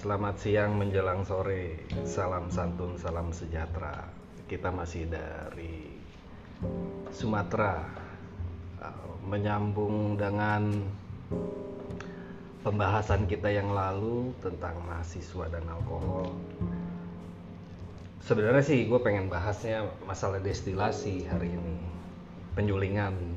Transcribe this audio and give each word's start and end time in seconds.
Selamat 0.00 0.40
siang 0.40 0.80
menjelang 0.80 1.28
sore. 1.28 1.84
Salam 2.08 2.48
santun, 2.48 2.96
salam 2.96 3.36
sejahtera. 3.36 4.08
Kita 4.48 4.72
masih 4.72 5.04
dari 5.12 5.92
Sumatera 7.12 7.84
Uh, 8.80 9.12
menyambung 9.28 10.16
dengan 10.16 10.72
pembahasan 12.64 13.28
kita 13.28 13.52
yang 13.52 13.76
lalu 13.76 14.32
tentang 14.40 14.80
mahasiswa 14.88 15.52
dan 15.52 15.68
alkohol. 15.68 16.32
Sebenarnya 18.24 18.64
sih 18.64 18.88
gue 18.88 18.96
pengen 19.04 19.28
bahasnya 19.28 19.84
masalah 20.08 20.40
destilasi 20.40 21.28
hari 21.28 21.52
ini, 21.52 21.76
penyulingan 22.56 23.36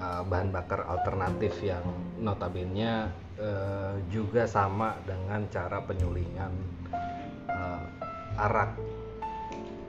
uh, 0.00 0.24
bahan 0.24 0.48
bakar 0.48 0.88
alternatif 0.88 1.60
yang 1.60 1.84
notabene 2.16 3.12
uh, 3.38 3.96
juga 4.10 4.46
sama 4.46 4.98
dengan 5.06 5.46
cara 5.50 5.82
penyulingan 5.82 6.52
uh, 7.50 7.82
arak 8.38 8.74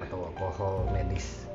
atau 0.05 0.29
alkohol 0.29 0.85
medis. 0.93 1.45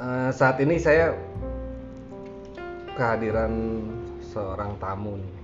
Uh, 0.00 0.32
saat 0.32 0.56
ini 0.64 0.80
saya 0.80 1.12
kehadiran 2.96 3.84
seorang 4.20 4.78
tamu 4.80 5.20
nih. 5.20 5.34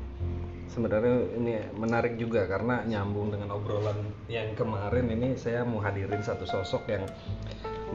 Sebenarnya 0.76 1.16
ini 1.40 1.52
menarik 1.72 2.20
juga 2.20 2.44
karena 2.44 2.84
nyambung 2.84 3.32
dengan 3.32 3.56
obrolan 3.56 3.96
yang 4.28 4.52
kemarin 4.52 5.08
ini 5.08 5.32
saya 5.32 5.64
mau 5.64 5.80
hadirin 5.80 6.20
satu 6.20 6.44
sosok 6.44 6.84
yang 6.92 7.04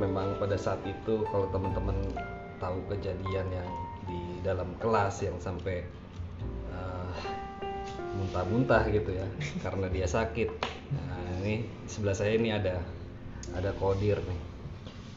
memang 0.02 0.34
pada 0.42 0.58
saat 0.58 0.82
itu 0.90 1.22
kalau 1.30 1.46
teman-teman 1.54 1.94
tahu 2.58 2.82
kejadian 2.90 3.46
yang 3.54 3.70
di 4.42 4.50
dalam 4.50 4.74
kelas 4.82 5.22
yang 5.22 5.38
sampai 5.38 5.86
uh, 6.74 7.14
muntah-muntah 8.18 8.90
gitu 8.90 9.14
ya 9.14 9.30
karena 9.64 9.86
dia 9.94 10.10
sakit. 10.10 10.50
Nah, 10.98 11.46
ini 11.46 11.70
sebelah 11.86 12.18
saya 12.18 12.34
ini 12.42 12.50
ada 12.50 12.82
ada 13.54 13.70
Kodir 13.78 14.18
nih. 14.18 14.42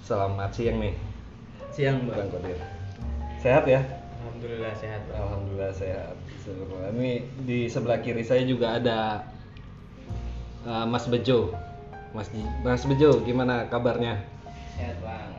Selamat 0.05 0.53
siang 0.53 0.77
nih. 0.77 0.93
Siang 1.73 2.05
Bang 2.05 2.29
bang. 2.29 2.29
Kodir. 2.37 2.59
Sehat 3.41 3.65
ya? 3.65 3.81
Alhamdulillah 4.21 4.77
sehat 4.77 5.01
bang. 5.09 5.17
Alhamdulillah 5.17 5.73
sehat. 5.73 6.15
Ini 6.93 7.13
di 7.49 7.65
sebelah 7.73 8.05
kiri 8.05 8.21
saya 8.21 8.45
juga 8.45 8.77
ada 8.77 9.25
uh, 10.69 10.85
Mas 10.85 11.09
Bejo. 11.09 11.57
Mas 12.13 12.29
Mas 12.61 12.85
Bejo, 12.85 13.25
gimana 13.25 13.73
kabarnya? 13.73 14.21
Sehat 14.77 15.01
bang. 15.01 15.34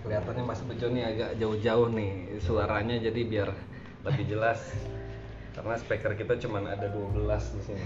Kelihatannya 0.00 0.44
Mas 0.48 0.60
Bejo 0.64 0.86
nih 0.88 1.04
agak 1.04 1.30
jauh-jauh 1.36 1.88
nih 1.92 2.10
suaranya 2.40 2.96
jadi 2.96 3.20
biar 3.24 3.48
lebih 4.08 4.24
jelas. 4.32 4.60
Karena 5.52 5.76
speaker 5.76 6.16
kita 6.16 6.40
cuma 6.40 6.64
ada 6.64 6.88
12 6.88 7.20
di 7.58 7.60
sini. 7.60 7.82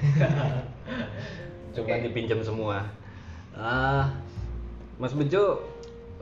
Cuma 1.75 1.91
Oke. 1.91 2.07
dipinjam 2.07 2.39
semua. 2.47 2.87
Ah, 3.51 4.15
Mas 4.95 5.11
Bejo 5.11 5.59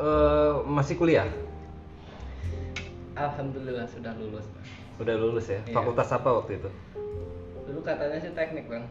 eh, 0.01 0.53
masih 0.65 0.97
kuliah? 0.97 1.29
Alhamdulillah 3.13 3.85
sudah 3.85 4.17
lulus. 4.17 4.49
Bang. 4.49 4.65
Udah 5.05 5.15
lulus 5.21 5.53
ya? 5.53 5.61
Iya. 5.69 5.77
Fakultas 5.77 6.09
apa 6.09 6.29
waktu 6.41 6.57
itu? 6.57 6.71
Dulu 7.69 7.81
katanya 7.85 8.17
sih 8.17 8.33
teknik 8.33 8.65
bang. 8.65 8.85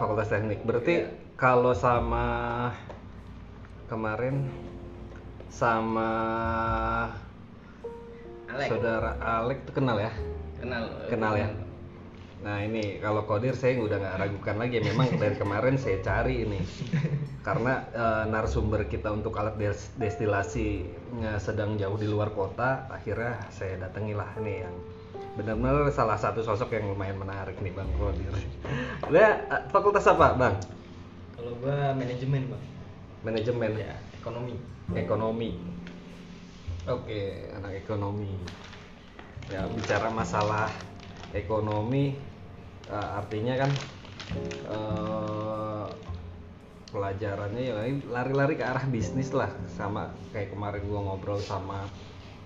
Fakultas 0.00 0.32
Teknik. 0.32 0.64
Berarti 0.64 1.04
Iya. 1.04 1.12
kalau 1.36 1.76
sama 1.76 2.24
kemarin 3.84 4.48
sama 5.50 6.10
Alek. 8.50 8.68
saudara 8.70 9.18
Alek 9.18 9.66
tuh 9.66 9.74
kenal 9.76 9.98
ya? 9.98 10.12
Kenal. 10.62 10.82
Kenal 11.10 11.34
ya? 11.36 11.48
Nah 12.40 12.64
ini 12.64 12.96
kalau 13.04 13.28
Kodir 13.28 13.52
saya 13.52 13.76
udah 13.76 14.00
nggak 14.00 14.16
ragukan 14.16 14.56
lagi. 14.56 14.80
Memang 14.80 15.12
dari 15.20 15.36
kemarin 15.36 15.76
saya 15.76 16.00
cari 16.00 16.48
ini 16.48 16.60
karena 17.46 17.84
eh, 17.92 18.24
narasumber 18.32 18.88
kita 18.88 19.12
untuk 19.12 19.36
alat 19.36 19.60
des- 19.60 19.92
destilasi 20.00 20.88
sedang 21.36 21.76
jauh 21.76 22.00
di 22.00 22.08
luar 22.08 22.32
kota. 22.32 22.88
Akhirnya 22.88 23.36
saya 23.52 23.76
datangilah 23.84 24.40
ini 24.40 24.64
yang 24.64 24.74
benar-benar 25.36 25.92
salah 25.92 26.16
satu 26.16 26.40
sosok 26.42 26.74
yang 26.74 26.90
lumayan 26.90 27.20
menarik 27.20 27.60
nih 27.60 27.72
Bang 27.76 27.88
Kodir. 28.00 28.32
Eh, 29.12 29.32
fakultas 29.68 30.08
apa 30.08 30.32
Bang? 30.34 30.56
Kalau 31.36 31.56
gua 31.60 31.92
manajemen 31.96 32.52
bang. 32.52 32.64
Manajemen 33.20 33.76
Ya 33.76 33.92
ekonomi. 34.16 34.54
ekonomi. 34.96 35.50
Oke, 36.88 37.52
anak 37.52 37.84
ekonomi. 37.84 38.32
Ya, 39.52 39.68
bicara 39.68 40.08
masalah 40.08 40.70
ekonomi 41.36 42.16
eh, 42.88 43.08
artinya 43.18 43.54
kan 43.60 43.70
eh, 44.36 45.86
pelajarannya 46.90 47.62
ya 47.62 47.74
lari-lari 48.10 48.58
ke 48.58 48.64
arah 48.66 48.82
bisnis 48.90 49.30
lah 49.30 49.50
sama 49.70 50.10
kayak 50.34 50.50
kemarin 50.54 50.82
gua 50.90 51.00
ngobrol 51.06 51.38
sama 51.38 51.86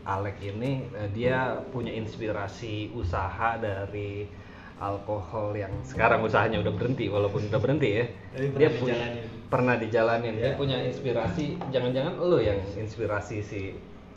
Alek 0.05 0.37
ini 0.45 0.84
eh, 0.93 1.09
dia 1.17 1.65
punya 1.73 1.93
inspirasi 1.95 2.93
usaha 2.93 3.57
dari 3.57 4.29
alkohol 4.77 5.55
yang 5.55 5.71
sekarang 5.83 6.21
usahanya 6.21 6.59
udah 6.59 6.73
berhenti 6.73 7.07
walaupun 7.07 7.47
udah 7.47 7.59
berhenti 7.59 7.89
ya 7.95 8.05
Tapi 8.33 8.47
pernah 8.49 8.59
dia 8.59 8.69
punya 8.71 8.95
dijalanin. 8.95 9.25
pernah 9.47 9.75
dijalanin 9.77 10.35
dia 10.35 10.45
Ya. 10.45 10.55
punya 10.55 10.79
inspirasi 10.83 11.45
jangan-jangan 11.71 12.15
lo 12.19 12.39
yang 12.39 12.59
inspirasi 12.75 13.37
si 13.39 13.61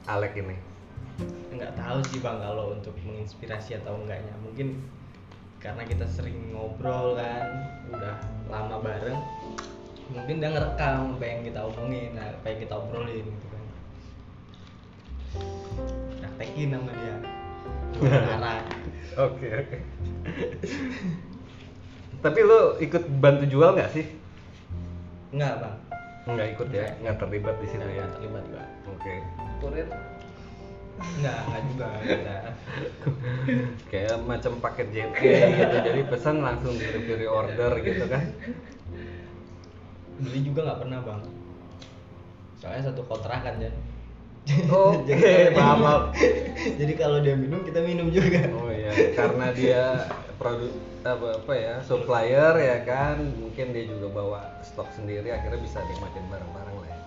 Alek 0.05 0.33
ini 0.35 0.57
Enggak 1.49 1.73
tahu 1.73 1.97
sih 2.05 2.21
bang 2.21 2.37
kalau 2.37 2.69
untuk 2.71 2.93
menginspirasi 3.01 3.81
atau 3.81 3.97
enggaknya. 3.97 4.29
Mungkin 4.39 4.77
karena 5.57 5.81
kita 5.81 6.05
sering 6.05 6.53
ngobrol 6.53 7.17
kan, 7.17 7.41
udah 7.89 8.13
lama 8.45 8.77
bareng. 8.77 9.17
Mungkin 10.13 10.37
dia 10.37 10.53
ngerekam 10.53 11.17
apa 11.17 11.25
yang 11.25 11.41
kita 11.41 11.59
omongin, 11.65 12.13
nah, 12.13 12.29
apa 12.29 12.45
yang 12.45 12.59
kita 12.61 12.75
obrolin 12.77 13.25
gitu 13.25 13.47
kan. 13.49 13.63
Praktekin 16.21 16.69
sama 16.71 16.91
dia. 16.93 17.15
Arah. 18.37 18.61
oke 19.17 19.47
oke 19.49 19.77
tapi 22.17 22.39
lo 22.41 22.59
ikut 22.77 23.03
bantu 23.15 23.45
jual 23.45 23.73
nggak 23.73 23.91
sih 23.91 24.05
Enggak 25.27 25.53
bang. 25.59 25.75
nggak 26.27 26.47
ikut 26.53 26.67
ya 26.69 26.87
nggak 26.97 27.15
terlibat 27.17 27.55
di 27.57 27.67
situ 27.67 27.79
Enggak, 27.79 27.95
ya 27.97 28.05
terlibat 28.09 28.43
juga. 28.43 28.63
oke 28.85 29.13
Kurir? 29.57 29.87
Enggak, 30.97 31.37
enggak 31.45 31.61
juga 31.63 31.87
kayak 33.91 34.15
macam 34.21 34.53
paket 34.57 34.87
JP 34.89 35.17
gitu 35.53 35.75
jadi 35.79 35.99
pesan 36.05 36.35
langsung 36.39 36.73
delivery 36.73 37.27
order 37.27 37.71
gitu 37.79 38.05
kan 38.05 38.23
Beli 40.17 40.41
juga 40.41 40.65
nggak 40.65 40.79
pernah 40.81 40.99
bang. 40.99 41.21
Soalnya 42.57 42.89
satu 42.89 43.05
kontrakan 43.05 43.61
kan. 43.61 43.73
Oke, 44.65 45.13
Jadi- 45.13 45.53
paham. 45.53 46.09
Jadi 46.81 46.93
kalau 46.97 47.21
dia 47.21 47.37
minum 47.37 47.61
kita 47.61 47.77
minum 47.79 48.09
juga. 48.09 48.49
oh 48.49 48.66
iya 48.93 49.11
karena 49.15 49.45
dia 49.51 49.83
produk 50.39 50.71
apa 51.03 51.27
apa 51.43 51.53
ya 51.55 51.75
supplier 51.83 52.53
ya 52.55 52.77
kan. 52.87 53.17
Mungkin 53.35 53.75
dia 53.75 53.83
juga 53.89 54.07
bawa 54.11 54.39
stok 54.63 54.87
sendiri 54.95 55.33
akhirnya 55.33 55.59
bisa 55.59 55.83
nikmatin 55.83 56.25
bareng-bareng 56.31 56.75
lah 56.83 56.89
ya. 56.89 56.99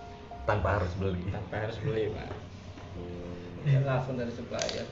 Tanpa 0.44 0.80
harus 0.80 0.92
beli. 1.00 1.22
Tanpa 1.30 1.68
harus 1.68 1.78
beli 1.80 2.12
pak. 2.12 2.28
Ya 3.64 3.78
langsung 3.84 4.16
dari 4.16 4.32
supplier. 4.32 4.86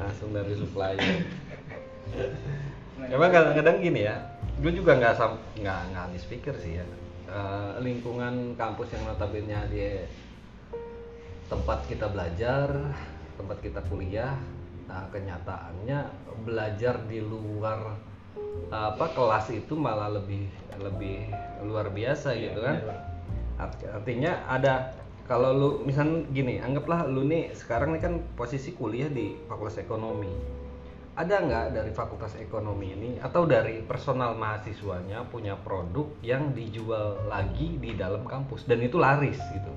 langsung 0.00 0.30
dari 0.32 0.54
supplier. 0.56 1.24
Emang 3.10 3.30
kadang-kadang 3.32 3.80
gini 3.82 4.06
ya 4.06 4.16
gue 4.54 4.70
juga 4.70 4.94
nggak 4.94 5.18
sam 5.18 5.34
nggak 5.58 5.80
nggak 5.90 6.02
habis 6.08 6.24
pikir 6.30 6.54
sih 6.62 6.78
ya. 6.78 6.84
Eh, 7.24 7.72
lingkungan 7.82 8.54
kampus 8.54 8.94
yang 8.94 9.02
notabene 9.10 9.56
dia 9.72 10.06
tempat 11.50 11.82
kita 11.90 12.06
belajar 12.08 12.94
tempat 13.34 13.58
kita 13.60 13.80
kuliah 13.90 14.38
nah 14.84 15.08
kenyataannya 15.08 15.98
belajar 16.44 17.00
di 17.08 17.24
luar 17.24 17.96
apa 18.68 19.06
kelas 19.14 19.54
itu 19.54 19.74
malah 19.78 20.10
lebih 20.12 20.50
lebih 20.76 21.30
luar 21.64 21.88
biasa 21.90 22.34
Iya, 22.34 22.50
gitu 22.50 22.60
kan. 22.64 22.76
Art- 23.54 23.86
artinya 23.86 24.44
ada 24.50 24.92
kalau 25.24 25.50
lu 25.54 25.70
misal 25.86 26.26
gini 26.34 26.60
anggaplah 26.60 27.08
lu 27.08 27.24
nih 27.24 27.54
sekarang 27.56 27.96
nih 27.96 28.02
kan 28.02 28.14
posisi 28.36 28.74
kuliah 28.74 29.08
di 29.08 29.38
fakultas 29.46 29.80
ekonomi. 29.80 30.28
Ada 31.14 31.46
nggak 31.46 31.66
dari 31.78 31.92
fakultas 31.94 32.34
ekonomi 32.42 32.90
ini 32.90 33.10
atau 33.22 33.46
dari 33.46 33.78
personal 33.86 34.34
mahasiswanya 34.34 35.22
punya 35.30 35.54
produk 35.54 36.10
yang 36.26 36.50
dijual 36.50 37.30
lagi 37.30 37.78
di 37.78 37.94
dalam 37.94 38.26
kampus 38.26 38.66
dan 38.66 38.82
itu 38.82 38.98
laris 38.98 39.38
gitu? 39.54 39.70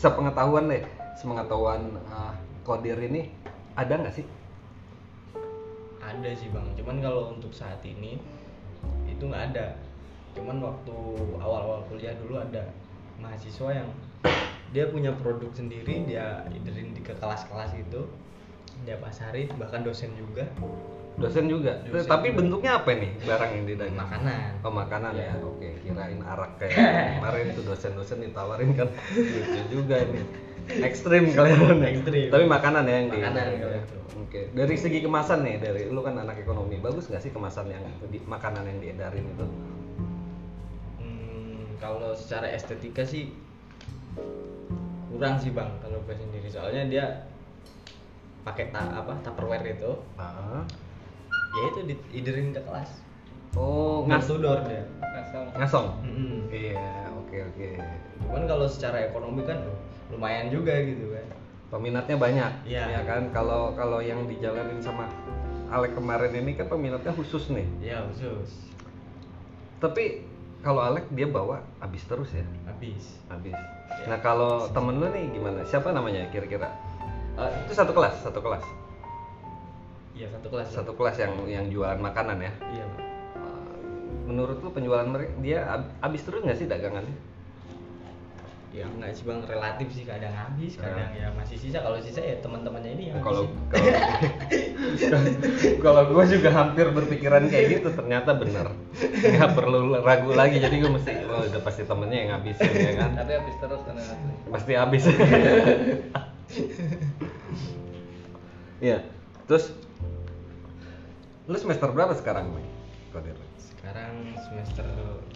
Sepengetahuan 0.00 0.72
deh 0.72 0.80
sepengetahuan 1.20 2.00
uh, 2.08 2.32
kodir 2.64 2.96
ini 2.96 3.28
ada 3.76 4.00
nggak 4.00 4.14
sih 4.16 4.24
Ada 6.00 6.30
sih 6.32 6.48
bang, 6.48 6.64
cuman 6.80 6.96
kalau 7.04 7.36
untuk 7.36 7.52
saat 7.52 7.84
ini 7.84 8.16
itu 9.04 9.22
nggak 9.28 9.52
ada. 9.52 9.76
Cuman 10.32 10.56
waktu 10.64 10.96
awal-awal 11.36 11.84
kuliah 11.92 12.16
dulu 12.16 12.40
ada 12.40 12.72
mahasiswa 13.20 13.84
yang 13.84 13.88
dia 14.72 14.88
punya 14.88 15.12
produk 15.20 15.50
sendiri, 15.52 16.08
dia 16.08 16.46
idirin 16.48 16.96
di 16.96 17.02
ke 17.04 17.12
kelas-kelas 17.20 17.76
itu, 17.76 18.08
dia 18.88 18.96
pasarin, 18.96 19.50
bahkan 19.60 19.84
dosen 19.84 20.14
juga. 20.16 20.48
Dosen 21.20 21.52
juga. 21.52 21.84
Dosen 21.84 22.08
Tapi 22.08 22.32
juga. 22.32 22.38
bentuknya 22.40 22.72
apa 22.80 22.90
nih 22.96 23.12
barang 23.20 23.50
yang 23.52 23.64
didagang? 23.68 23.98
makanan 24.00 24.50
Oh 24.64 24.72
makanan 24.72 25.12
ya. 25.12 25.20
Iya. 25.20 25.32
Oke, 25.44 25.68
kirain 25.84 26.20
arak 26.24 26.52
kayak 26.56 26.76
kemarin 27.20 27.46
tuh 27.52 27.64
dosen-dosen 27.68 28.18
ditawarin 28.24 28.72
kan 28.72 28.88
lucu 29.12 29.60
juga 29.68 30.00
nih. 30.00 30.24
Ekstrim 30.78 31.34
kalian. 31.34 31.82
Ekstrim. 31.92 32.28
Tapi 32.30 32.44
makanan 32.46 32.82
ya 32.86 32.94
yang 33.02 33.08
di. 33.10 33.18
Makanan, 33.18 33.44
ya. 33.46 33.58
kalau 33.58 33.76
itu. 33.76 33.96
Oke. 34.22 34.40
Dari 34.54 34.74
segi 34.78 34.98
kemasan 35.02 35.42
nih, 35.42 35.56
dari 35.58 35.82
lu 35.90 36.00
kan 36.06 36.14
anak 36.14 36.38
ekonomi, 36.38 36.78
bagus 36.78 37.10
nggak 37.10 37.22
sih 37.22 37.32
kemasan 37.34 37.66
yang 37.66 37.82
di, 38.06 38.22
makanan 38.22 38.62
yang 38.62 38.78
diedarin 38.78 39.26
itu? 39.26 39.46
Hmm, 41.02 41.74
kalau 41.82 42.14
secara 42.14 42.46
estetika 42.54 43.02
sih 43.02 43.34
kurang 45.10 45.36
sih 45.36 45.52
bang 45.52 45.68
kalau 45.84 46.00
gue 46.08 46.16
sendiri 46.16 46.48
soalnya 46.48 46.82
dia 46.88 47.06
pakai 48.40 48.72
ta 48.72 48.88
apa 48.88 49.20
tupperware 49.20 49.68
itu 49.68 49.92
Ah. 50.16 50.64
ya 51.52 51.62
itu 51.76 51.80
diiderin 51.92 52.56
ke 52.56 52.62
kelas 52.64 53.04
Oh, 53.52 54.06
ngas 54.06 54.30
ngas 54.30 54.38
door 54.40 54.62
dia 54.64 54.86
ngasong. 55.58 55.86
Mm-mm. 56.06 56.48
Iya, 56.54 57.10
oke 57.18 57.36
oke. 57.50 57.68
cuman 58.22 58.46
kalau 58.46 58.66
secara 58.70 59.10
ekonomi 59.10 59.42
kan 59.42 59.58
lumayan 60.10 60.50
juga 60.50 60.74
gitu 60.82 61.10
kan 61.10 61.26
Peminatnya 61.70 62.18
banyak. 62.18 62.52
Iya. 62.66 62.82
Ya 62.98 63.00
kan 63.06 63.30
kalau 63.30 63.70
kalau 63.78 64.02
yang 64.02 64.26
dijalanin 64.26 64.82
sama 64.82 65.06
Alek 65.70 65.94
kemarin 65.94 66.34
ini 66.34 66.58
kan 66.58 66.66
peminatnya 66.66 67.14
khusus 67.14 67.46
nih. 67.46 67.62
ya 67.78 68.02
khusus 68.10 68.74
Tapi 69.78 70.26
kalau 70.60 70.82
Alek 70.82 71.06
dia 71.14 71.30
bawa 71.30 71.62
habis 71.78 72.02
terus 72.04 72.34
ya, 72.34 72.42
habis 72.66 73.22
habis. 73.30 73.54
Ya. 73.54 74.04
Nah 74.10 74.18
kalau 74.18 74.66
temen 74.68 74.98
lu 74.98 75.06
nih 75.08 75.30
gimana? 75.30 75.62
Siapa 75.62 75.94
namanya 75.94 76.26
kira-kira? 76.28 76.74
Eh, 77.38 77.50
itu 77.64 77.72
satu 77.72 77.94
kelas, 77.94 78.18
satu 78.20 78.42
kelas, 78.42 78.66
iya 80.12 80.26
satu 80.28 80.50
kelas 80.50 80.66
satu 80.68 80.92
kelas 80.92 81.16
yang 81.16 81.32
yang 81.46 81.64
jualan 81.70 81.96
makanan 81.96 82.42
ya. 82.42 82.52
iya 82.68 82.84
Eh, 83.38 83.70
Menurut 84.26 84.58
lu 84.58 84.74
penjualan 84.74 85.06
mereka 85.06 85.32
dia 85.38 85.64
habis 86.02 86.20
terus 86.26 86.42
nggak 86.42 86.58
sih 86.58 86.66
dagangannya? 86.66 87.14
Ya 88.70 88.86
enggak 88.86 89.10
sih 89.12 89.26
bang. 89.26 89.42
Relatif 89.42 89.88
sih 89.90 90.04
kadang 90.06 90.30
habis 90.30 90.78
Ya. 90.78 90.82
kadang 90.86 91.10
ya 91.12 91.26
masih 91.34 91.56
sisa. 91.58 91.78
Kalau 91.82 91.98
sisa 91.98 92.22
ya 92.22 92.38
teman-temannya 92.38 92.90
ini 92.94 93.04
yang 93.10 93.18
Kalau 93.20 93.50
kalau 95.84 96.02
gue 96.06 96.24
juga 96.30 96.50
hampir 96.54 96.86
berpikiran 96.88 97.50
kayak 97.50 97.66
gitu. 97.78 97.88
Ternyata 97.90 98.30
bener. 98.38 98.70
Nggak 99.00 99.50
perlu 99.52 99.98
ragu 100.00 100.30
lagi. 100.32 100.62
Jadi 100.62 100.76
gue 100.78 100.90
mesti 100.90 101.12
oh 101.26 101.42
udah 101.44 101.60
pasti 101.60 101.82
temennya 101.84 102.18
yang 102.22 102.28
ngabisin 102.38 102.70
ya 102.70 102.92
kan? 102.96 103.10
Tapi 103.18 103.30
habis 103.36 103.54
terus 103.58 103.80
karena 103.84 104.02
pasti 104.50 104.72
habis. 104.74 105.02
Iya. 108.80 109.04
Terus 109.44 109.76
lu 111.44 111.56
semester 111.58 111.92
berapa 111.92 112.16
sekarang 112.16 112.48
Mike? 112.48 112.72
Kodir 113.12 113.36
sekarang 113.58 114.14
semester 114.38 114.86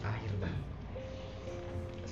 akhir 0.00 0.32
bang 0.38 0.56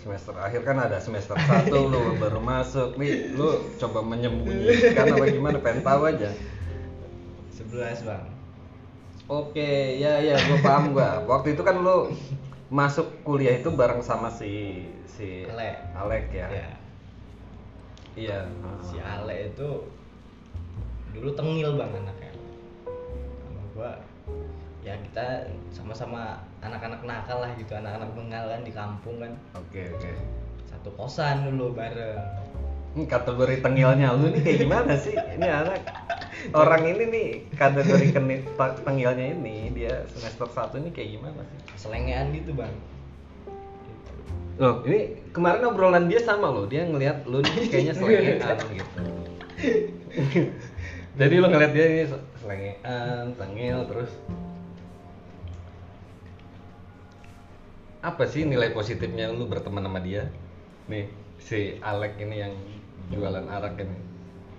semester 0.03 0.35
akhir 0.35 0.67
kan 0.67 0.77
ada 0.83 0.99
semester 0.99 1.39
satu 1.39 1.79
lu 1.87 2.19
baru 2.19 2.43
masuk 2.43 2.99
nih 2.99 3.31
lu 3.39 3.63
coba 3.79 4.03
menyembunyikan 4.03 5.15
apa 5.15 5.27
gimana 5.31 5.59
pengen 5.63 5.87
tahu 5.87 6.11
aja 6.11 6.31
11 7.55 8.05
bang 8.05 8.27
Oke, 9.31 9.97
ya 9.97 10.19
ya, 10.21 10.35
gue 10.35 10.59
paham 10.61 10.93
gua. 10.93 11.23
Waktu 11.25 11.57
itu 11.57 11.63
kan 11.65 11.81
lu 11.81 12.11
masuk 12.69 13.07
kuliah 13.25 13.57
itu 13.57 13.71
bareng 13.73 14.05
sama 14.05 14.29
si 14.29 14.85
si 15.09 15.47
Alek. 15.49 15.79
Alek 15.97 16.27
ya. 16.35 16.49
ya 16.53 16.69
Iya. 18.13 18.39
si 18.85 19.01
Ale 19.01 19.55
itu 19.55 19.89
dulu 21.17 21.33
tengil 21.33 21.81
bang 21.81 21.93
anaknya 21.93 22.33
sama 23.41 23.63
gua 23.73 23.93
ya 24.83 24.99
kita 24.99 25.47
sama-sama 25.71 26.43
anak-anak 26.59 27.07
nakal 27.07 27.39
lah 27.39 27.51
gitu 27.55 27.71
anak-anak 27.79 28.11
bengal 28.19 28.45
kan 28.51 28.61
di 28.67 28.73
kampung 28.75 29.17
kan 29.23 29.33
Oke 29.55 29.87
oke. 29.95 30.11
satu 30.67 30.91
kosan 30.99 31.47
dulu 31.47 31.71
bareng 31.79 32.19
Ini 32.93 33.09
kategori 33.09 33.65
tengilnya 33.65 34.13
lu 34.13 34.29
nih 34.37 34.43
kayak 34.45 34.59
gimana 34.69 34.93
sih? 35.01 35.17
Ini 35.17 35.49
anak 35.49 35.81
orang 36.61 36.85
ini 36.85 37.05
nih 37.09 37.29
kategori 37.57 38.13
tengilnya 38.85 39.33
ini 39.33 39.73
dia 39.73 40.05
semester 40.13 40.45
satu 40.51 40.77
ini 40.77 40.93
kayak 40.93 41.17
gimana 41.17 41.41
sih? 41.41 41.59
selengean 41.79 42.35
gitu 42.37 42.53
bang 42.53 42.75
Loh, 44.61 44.85
ini 44.85 45.17
kemarin 45.33 45.65
obrolan 45.65 46.13
dia 46.13 46.21
sama 46.21 46.53
loh. 46.53 46.69
Dia 46.69 46.85
ngelihat 46.85 47.25
lu 47.25 47.41
nih 47.41 47.73
kayaknya 47.73 47.95
selengean 47.97 48.37
gitu. 48.77 49.01
Jadi 51.17 51.35
lu 51.41 51.47
ngeliat 51.49 51.73
dia 51.73 51.87
ini 51.89 52.05
se- 52.05 52.27
selengean, 52.37 53.33
tengil 53.41 53.89
terus 53.89 54.13
apa 58.03 58.27
sih 58.27 58.43
nilai 58.43 58.75
positifnya 58.75 59.31
lu 59.31 59.47
berteman 59.47 59.87
sama 59.87 60.03
dia? 60.03 60.27
Nih, 60.91 61.07
si 61.39 61.79
Alek 61.79 62.19
ini 62.19 62.43
yang 62.43 62.55
jualan 63.15 63.47
arak 63.47 63.79
ini. 63.79 63.97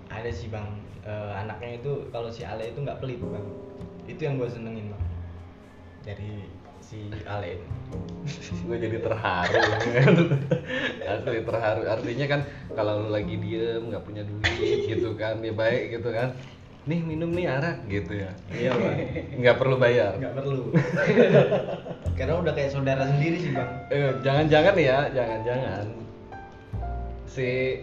ada 0.08 0.30
sih 0.32 0.48
bang. 0.48 0.64
Eh, 1.04 1.32
anaknya 1.36 1.84
itu 1.84 2.08
kalau 2.08 2.32
si 2.32 2.40
Ale 2.48 2.72
itu 2.72 2.80
nggak 2.80 3.04
pelit 3.04 3.20
bang. 3.20 3.46
Itu 4.08 4.20
yang 4.24 4.40
gue 4.40 4.48
senengin 4.48 4.88
bang. 4.88 5.04
Dari 6.08 6.48
si 6.80 7.12
Ale 7.28 7.60
itu 7.60 7.66
gue 8.72 8.76
jadi 8.80 8.98
terharu. 9.04 9.52
Asli 11.12 11.40
terharu. 11.44 11.82
Artinya 11.84 12.26
kan 12.32 12.40
kalau 12.72 13.04
lu 13.04 13.08
lagi 13.12 13.36
diem 13.36 13.92
nggak 13.92 14.04
punya 14.08 14.24
duit 14.24 14.88
gitu 14.88 15.12
kan. 15.20 15.44
Ya 15.44 15.52
baik 15.52 16.00
gitu 16.00 16.08
kan 16.08 16.32
nih 16.84 17.00
minum 17.00 17.32
nih 17.32 17.48
arak 17.48 17.88
gitu 17.88 18.12
ya. 18.12 18.30
Iya 18.52 18.70
bang 18.76 18.96
nggak 19.40 19.56
perlu 19.56 19.76
bayar. 19.80 20.20
Nggak 20.20 20.34
perlu. 20.36 20.62
Karena 22.18 22.34
udah 22.44 22.52
kayak 22.52 22.70
saudara 22.76 23.08
sendiri 23.08 23.36
sih 23.40 23.50
bang. 23.56 23.70
Eh, 23.88 24.12
jangan-jangan 24.20 24.74
ya 24.76 24.98
jangan-jangan. 25.16 25.84
Si 27.24 27.80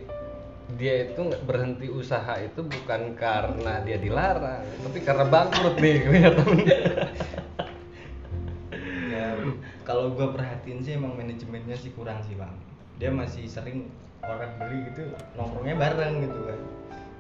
dia 0.78 1.10
itu 1.10 1.20
nggak 1.20 1.44
berhenti 1.44 1.92
usaha 1.92 2.40
itu 2.40 2.64
bukan 2.64 3.12
karena 3.20 3.84
dia 3.84 4.00
dilarang 4.00 4.64
tapi 4.64 5.04
karena 5.04 5.28
bangkrut 5.28 5.76
nih 5.84 6.00
ya 9.12 9.36
kalau 9.84 10.16
gue 10.16 10.32
perhatiin 10.32 10.80
sih 10.80 10.96
emang 10.96 11.20
manajemennya 11.20 11.76
sih 11.76 11.92
kurang 11.92 12.24
sih 12.24 12.40
bang. 12.40 12.56
Dia 13.04 13.12
masih 13.12 13.52
sering 13.52 13.92
orang 14.24 14.52
beli 14.62 14.78
gitu 14.94 15.02
nongkrongnya 15.36 15.76
bareng 15.76 16.14
gitu 16.24 16.40
kan 16.46 16.60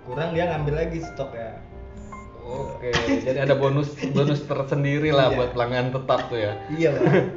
kurang 0.06 0.29
dia 0.34 0.46
ngambil 0.50 0.75
lagi 0.86 1.00
stok 1.01 1.32
ya 1.34 1.51
oke 2.51 2.91
jadi 3.25 3.48
ada 3.48 3.55
bonus 3.55 3.96
bonus 4.12 4.43
tersendiri 4.43 5.15
lah 5.15 5.31
Iya. 5.31 5.38
buat 5.39 5.50
pelanggan 5.55 5.96
tetap 5.96 6.27
tuh 6.27 6.39
ya 6.39 6.53
iya 6.75 6.89
bang 6.91 7.31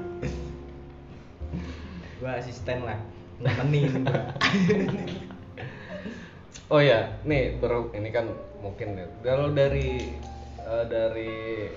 gue 2.20 2.30
asisten 2.30 2.78
lah 2.82 2.98
nemenin 3.38 4.02
gua. 4.02 4.22
Oh 6.72 6.80
ya, 6.80 7.12
nih 7.28 7.60
baru 7.60 7.92
ini 7.92 8.08
kan 8.08 8.24
mungkin 8.58 8.96
ya. 8.96 9.04
Kalau 9.20 9.52
dari 9.52 10.16
eh, 10.58 10.84
dari 10.88 11.68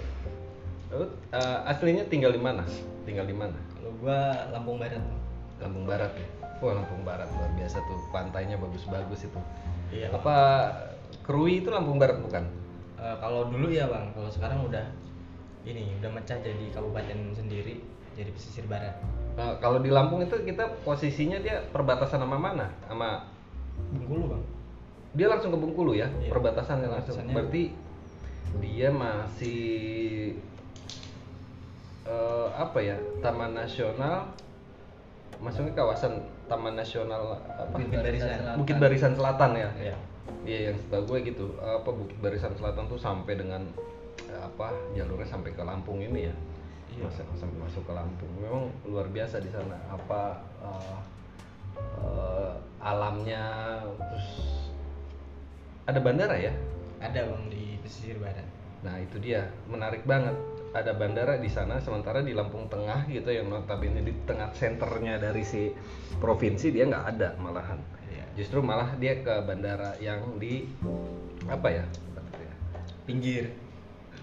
lu, 0.87 1.03
eh, 1.35 1.59
aslinya 1.67 2.07
tinggal 2.07 2.31
di 2.31 2.39
mana? 2.39 2.63
Tinggal 3.03 3.27
di 3.27 3.35
mana? 3.35 3.59
kalau 3.75 3.91
gue 3.99 4.19
Lampung 4.55 4.79
Barat. 4.79 5.03
Lampung 5.59 5.83
Barat 5.83 6.15
ya. 6.15 6.27
Wah 6.63 6.71
Lampung 6.71 7.03
Barat 7.03 7.27
luar 7.35 7.51
biasa 7.59 7.83
tuh 7.83 7.99
pantainya 8.15 8.55
bagus-bagus 8.55 9.27
itu. 9.27 9.39
Iya, 9.91 10.07
Apa 10.15 10.35
Krui 11.27 11.59
itu 11.59 11.67
Lampung 11.67 11.99
Barat 11.99 12.23
bukan? 12.23 12.47
Eh, 12.97 13.15
kalau 13.21 13.53
dulu 13.53 13.69
ya 13.69 13.85
bang 13.85 14.09
kalau 14.09 14.25
sekarang 14.25 14.65
udah 14.65 14.85
ini 15.61 15.93
udah 16.01 16.09
mecah 16.09 16.37
jadi 16.41 16.65
kabupaten 16.73 17.29
sendiri 17.37 17.77
jadi 18.17 18.29
pesisir 18.33 18.65
barat 18.65 18.97
Nah, 19.37 19.53
kalau 19.61 19.77
di 19.85 19.93
Lampung 19.93 20.25
itu 20.25 20.33
kita 20.41 20.65
posisinya 20.81 21.37
dia 21.37 21.61
perbatasan 21.69 22.17
sama 22.25 22.41
mana? 22.41 22.73
Sama 22.89 23.21
Bengkulu 23.93 24.33
bang 24.33 24.43
dia 25.13 25.27
langsung 25.29 25.49
ke 25.53 25.57
Bengkulu 25.57 25.97
ya, 25.97 26.05
Iya. 26.21 26.29
perbatasannya 26.29 26.89
langsung. 26.93 27.17
Berarti 27.33 27.73
dia 28.61 28.89
masih 28.93 29.61
eh, 32.05 32.47
apa 32.53 32.77
ya? 32.81 32.97
Taman 33.21 33.53
Nasional 33.53 34.29
maksudnya 35.37 35.73
kawasan 35.77 36.17
Taman 36.49 36.73
Nasional 36.73 37.37
apa? 37.45 37.77
Bukit 37.77 38.01
Barisan 38.01 38.57
Bukit 38.57 38.77
Barisan 38.81 39.13
Selatan 39.13 39.51
ya. 39.53 39.69
Iya. 39.77 39.95
Iya 40.47 40.71
yang 40.71 40.77
setahu 40.79 41.03
gue 41.15 41.33
gitu. 41.33 41.45
Apa 41.59 41.89
Bukit 41.91 42.17
Barisan 42.23 42.55
Selatan 42.55 42.87
tuh 42.87 42.99
sampai 42.99 43.33
dengan 43.35 43.61
eh, 44.27 44.41
apa 44.41 44.73
jalurnya 44.95 45.27
sampai 45.27 45.51
ke 45.51 45.63
Lampung 45.63 45.99
ini 45.99 46.31
ya. 46.31 46.35
Iya. 46.95 47.03
Masuk 47.07 47.27
sampai 47.35 47.57
masuk 47.61 47.83
ke 47.83 47.93
Lampung. 47.93 48.31
Memang 48.39 48.71
luar 48.87 49.07
biasa 49.11 49.43
di 49.43 49.49
sana. 49.51 49.77
Apa 49.91 50.43
eh, 50.63 50.99
eh, 52.03 52.53
alamnya 52.83 53.43
terus 53.95 54.27
ada 55.87 55.99
bandara 56.03 56.35
ya? 56.35 56.51
ada 56.97 57.29
bang 57.29 57.43
di 57.53 57.77
pesisir 57.85 58.17
barat 58.17 58.45
Nah 58.85 59.01
itu 59.01 59.17
dia 59.17 59.49
menarik 59.65 60.05
banget. 60.05 60.37
Ada 60.75 60.93
bandara 60.93 61.41
di 61.41 61.49
sana, 61.49 61.81
sementara 61.81 62.21
di 62.21 62.37
Lampung 62.37 62.69
Tengah 62.69 63.09
gitu 63.09 63.33
yang 63.33 63.49
notabene 63.49 64.05
di 64.05 64.13
tengah 64.29 64.53
senternya 64.53 65.17
dari 65.17 65.41
si 65.41 65.73
provinsi 66.21 66.69
dia 66.69 66.85
nggak 66.85 67.05
ada 67.17 67.33
malahan. 67.41 67.81
Justru 68.37 68.61
malah 68.61 68.93
dia 69.01 69.19
ke 69.25 69.33
bandara 69.43 69.97
yang 69.97 70.37
di 70.37 70.69
apa 71.49 71.67
ya? 71.73 71.85
pinggir 73.07 73.55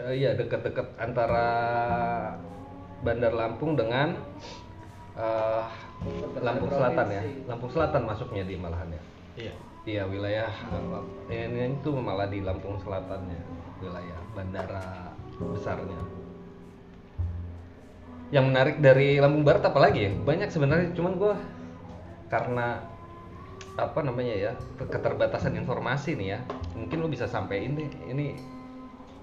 Eh, 0.02 0.26
iya 0.26 0.34
dekat-dekat 0.34 0.98
antara 0.98 1.46
Bandar 3.06 3.30
Lampung 3.30 3.78
dengan 3.78 4.18
eh, 5.14 5.64
Lampung 6.42 6.66
Selatan 6.66 7.06
ya. 7.14 7.22
Lampung 7.46 7.70
Selatan 7.70 8.02
masuknya 8.02 8.42
di 8.42 8.58
malahan 8.58 8.90
ya. 8.90 9.02
iya 9.38 9.54
Iya 9.84 10.02
wilayah 10.08 10.50
eh, 11.30 11.44
ini 11.46 11.78
itu 11.78 11.92
malah 11.94 12.26
di 12.26 12.42
Lampung 12.42 12.74
Selatannya 12.82 13.38
wilayah 13.78 14.18
bandara 14.34 15.14
besarnya. 15.38 16.00
Yang 18.34 18.44
menarik 18.50 18.76
dari 18.82 19.22
Lampung 19.22 19.46
Barat 19.46 19.62
apa 19.62 19.78
lagi 19.78 20.10
ya? 20.10 20.12
Banyak 20.26 20.50
sebenarnya, 20.50 20.90
cuman 20.96 21.12
gua 21.20 21.36
karena 22.32 22.82
apa 23.74 24.06
namanya 24.06 24.34
ya 24.34 24.52
keterbatasan 24.78 25.58
informasi 25.58 26.14
nih 26.14 26.38
ya, 26.38 26.38
mungkin 26.78 27.02
lu 27.02 27.10
bisa 27.10 27.26
sampein 27.26 27.74
deh 27.74 27.90
ini 28.06 28.38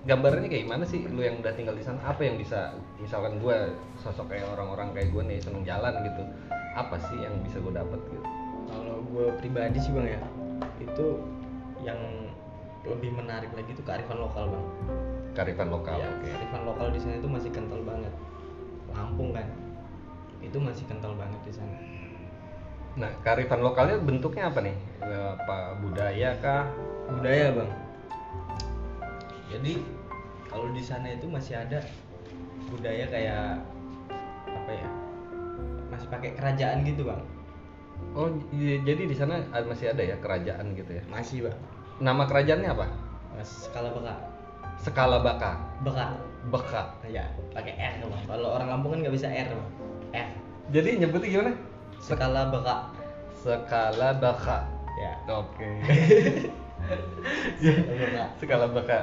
gambarnya 0.03 0.51
kayak 0.51 0.67
gimana 0.67 0.83
sih? 0.83 1.07
Lu 1.07 1.23
yang 1.23 1.39
udah 1.39 1.55
tinggal 1.55 1.77
di 1.77 1.85
sana 1.85 2.03
apa 2.03 2.25
yang 2.27 2.35
bisa 2.35 2.75
misalkan 2.99 3.39
gua 3.39 3.71
sosok 4.03 4.27
kayak 4.33 4.49
orang-orang 4.51 4.91
kayak 4.91 5.09
gue 5.15 5.23
nih 5.23 5.39
seneng 5.39 5.63
jalan 5.63 5.93
gitu 6.03 6.23
apa 6.75 6.95
sih 7.07 7.17
yang 7.23 7.35
bisa 7.43 7.63
gue 7.63 7.71
dapat 7.71 7.99
gitu? 8.11 8.27
Kalau 8.71 8.97
gue 9.07 9.25
pribadi 9.39 9.77
sih 9.79 9.91
bang 9.95 10.19
ya 10.19 10.21
itu 10.83 11.07
yang 11.83 11.99
lebih 12.81 13.13
menarik 13.13 13.51
lagi 13.53 13.71
itu 13.71 13.83
kearifan 13.85 14.19
lokal 14.19 14.51
bang. 14.51 14.65
Kearifan 15.31 15.69
lokal 15.71 15.95
Iya, 15.95 16.11
oke. 16.11 16.27
kearifan 16.27 16.61
lokal 16.67 16.87
di 16.91 16.99
sana 16.99 17.15
itu 17.21 17.29
masih 17.31 17.49
kental 17.55 17.79
banget. 17.87 18.13
Lampung 18.91 19.31
kan 19.31 19.47
itu 20.41 20.57
masih 20.57 20.83
kental 20.89 21.13
banget 21.15 21.39
di 21.45 21.53
sana 21.53 22.00
Nah, 22.91 23.11
kearifan 23.21 23.59
lokalnya 23.59 23.95
bentuknya 23.97 24.51
apa 24.51 24.59
nih? 24.59 24.75
Eh, 24.99 25.29
Apa 25.33 25.79
budaya 25.79 26.35
kah? 26.37 26.67
budaya 27.11 27.51
bang 27.51 27.67
jadi 29.51 29.83
kalau 30.47 30.71
di 30.71 30.79
sana 30.79 31.11
itu 31.11 31.27
masih 31.27 31.59
ada 31.59 31.83
budaya 32.71 33.03
kayak 33.03 33.59
apa 34.47 34.71
ya 34.71 34.87
masih 35.91 36.07
pakai 36.07 36.31
kerajaan 36.31 36.87
gitu 36.87 37.03
bang 37.03 37.19
Oh, 38.11 38.31
i- 38.49 38.79
jadi 38.81 39.03
di 39.03 39.11
sana 39.11 39.43
masih 39.61 39.91
ada 39.91 40.01
ya 40.01 40.15
kerajaan 40.17 40.71
gitu 40.71 40.95
ya. 40.95 41.03
masih 41.05 41.45
bang 41.45 41.57
Nama 41.99 42.23
kerajaannya 42.23 42.69
apa? 42.71 42.85
Skala 43.43 43.91
beka 43.91 44.15
Skala 44.79 45.19
Baka. 45.19 45.51
beka 45.83 46.07
Beka. 46.47 46.83
ya 47.05 47.27
pakai 47.51 47.75
R 47.75 47.93
bang 48.01 48.23
kalau 48.23 48.55
orang 48.55 48.71
Lampung 48.71 48.95
kan 48.95 49.03
nggak 49.03 49.15
bisa 49.15 49.27
R 49.27 49.51
bang 49.51 49.69
R 50.15 50.29
Jadi 50.71 50.89
nyebutnya 50.95 51.27
gimana? 51.27 51.51
Skala 52.01 52.49
beka 52.49 52.77
Skala 53.41 54.21
Baka. 54.21 54.65
ya 55.01 55.13
Oke. 55.29 55.69
beka 57.61 58.23
Skala 58.37 58.67
Baka. 58.69 58.99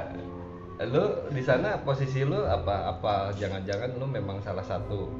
Lu 0.87 1.27
di 1.27 1.43
sana 1.43 1.83
posisi 1.83 2.23
lu 2.23 2.39
apa? 2.47 2.95
Apa 2.95 3.35
jangan-jangan 3.35 3.99
lu 3.99 4.07
memang 4.07 4.39
salah 4.39 4.63
satu 4.63 5.11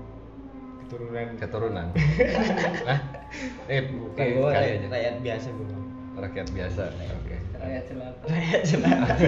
keturunan 0.85 1.35
keturunan? 1.35 1.87
Hah? 2.89 2.99
Eh, 3.67 3.83
bukan 3.91 4.23
eh, 4.23 4.29
gue 4.39 4.49
kali 4.49 4.55
rakyat, 4.55 4.79
aja. 4.79 4.87
rakyat 4.89 5.15
biasa 5.21 5.47
gue 5.51 5.65
bang 5.67 5.83
Rakyat 6.19 6.47
biasa. 6.51 6.83
Oke. 6.91 7.35
Rakyat 7.59 7.83
selatan. 7.87 8.27
rakyat 8.33 8.61
jelata 8.63 9.13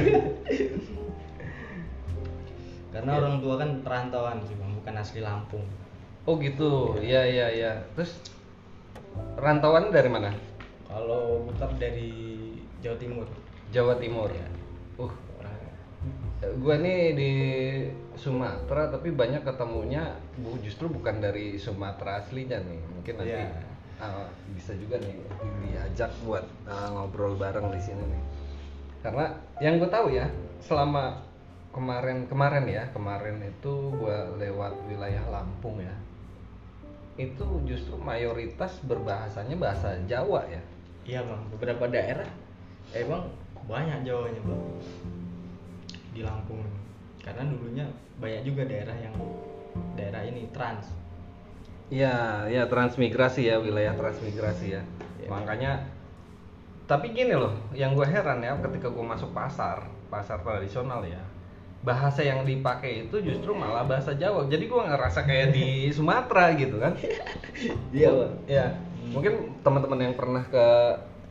karena 2.91 3.11
orang 3.23 3.39
tua 3.39 3.55
kan 3.55 3.69
perantauan 3.87 4.43
sih 4.43 4.51
bang 4.59 4.71
bukan 4.75 4.93
asli 4.99 5.23
Lampung 5.23 5.63
Oh 6.21 6.37
gitu, 6.37 7.01
iya 7.01 7.25
iya 7.25 7.47
iya. 7.49 7.71
Terus 7.97 8.21
rantauan 9.37 9.89
dari 9.89 10.09
mana? 10.11 10.31
kalau 10.91 11.47
bokap 11.47 11.71
dari 11.79 12.11
Jawa 12.83 12.99
Timur 12.99 13.27
Jawa 13.71 13.95
Timur. 13.95 14.27
Iya. 14.27 14.47
Uh, 14.99 15.13
gua 16.59 16.75
nih 16.75 17.15
di 17.15 17.31
Sumatera 18.19 18.91
tapi 18.91 19.15
banyak 19.15 19.47
ketemunya 19.47 20.19
bu 20.35 20.59
justru 20.59 20.91
bukan 20.91 21.23
dari 21.23 21.55
Sumatera 21.55 22.19
aslinya 22.19 22.59
nih. 22.59 22.81
Mungkin 22.99 23.13
nanti 23.23 23.39
Iya. 23.39 23.63
ah, 24.03 24.27
bisa 24.51 24.75
juga 24.75 24.99
nih 24.99 25.15
diajak 25.63 26.11
buat 26.27 26.43
ah, 26.67 26.91
ngobrol 26.91 27.39
bareng 27.39 27.71
di 27.71 27.79
sini 27.79 28.03
nih. 28.03 28.23
Karena 29.01 29.33
yang 29.63 29.81
gue 29.81 29.89
tahu 29.89 30.13
ya, 30.13 30.29
selama 30.61 31.23
kemarin 31.73 32.27
kemarin 32.27 32.67
ya, 32.67 32.83
kemarin 32.91 33.41
itu 33.41 33.95
gua 33.95 34.35
lewat 34.35 34.75
wilayah 34.91 35.23
Lampung 35.31 35.79
ya. 35.79 35.95
Itu 37.19 37.59
justru 37.67 37.95
mayoritas 37.99 38.79
berbahasanya 38.87 39.55
bahasa 39.59 39.99
Jawa 40.07 40.47
ya. 40.47 40.61
iya 41.01 41.25
bang 41.25 41.41
beberapa 41.49 41.89
daerah 41.89 42.29
emang 42.93 43.25
banyak 43.65 44.05
Jawanya 44.05 44.41
bang 44.45 44.63
di 46.13 46.21
Lampung 46.21 46.61
karena 47.25 47.41
dulunya 47.49 47.85
banyak 48.21 48.45
juga 48.45 48.69
daerah 48.69 48.93
yang 49.01 49.15
daerah 49.97 50.21
ini 50.25 50.45
trans 50.53 50.93
Iya, 51.91 52.47
ya 52.47 52.63
transmigrasi 52.71 53.51
ya 53.51 53.59
wilayah 53.59 53.91
transmigrasi 53.91 54.79
ya. 54.79 54.83
Iya. 55.19 55.27
Makanya 55.27 55.71
tapi 56.87 57.11
gini 57.11 57.35
loh, 57.35 57.51
yang 57.75 57.91
gue 57.99 58.07
heran 58.07 58.39
ya 58.39 58.55
ketika 58.63 58.87
gue 58.87 59.03
masuk 59.03 59.35
pasar, 59.35 59.91
pasar 60.07 60.39
tradisional 60.39 61.03
ya, 61.03 61.19
bahasa 61.81 62.21
yang 62.21 62.45
dipakai 62.45 63.09
itu 63.09 63.17
justru 63.25 63.57
malah 63.57 63.85
bahasa 63.85 64.13
Jawa. 64.13 64.45
Jadi 64.45 64.69
gue 64.69 64.81
ngerasa 64.81 65.25
kayak 65.25 65.47
di 65.53 65.89
Sumatera 65.89 66.53
gitu 66.57 66.77
kan. 66.77 66.93
Iya, 67.93 68.09
Bang. 68.09 68.33
Ya, 68.49 68.73
mungkin 69.13 69.53
teman-teman 69.61 69.99
yang 70.01 70.15
pernah 70.17 70.41
ke 70.49 70.65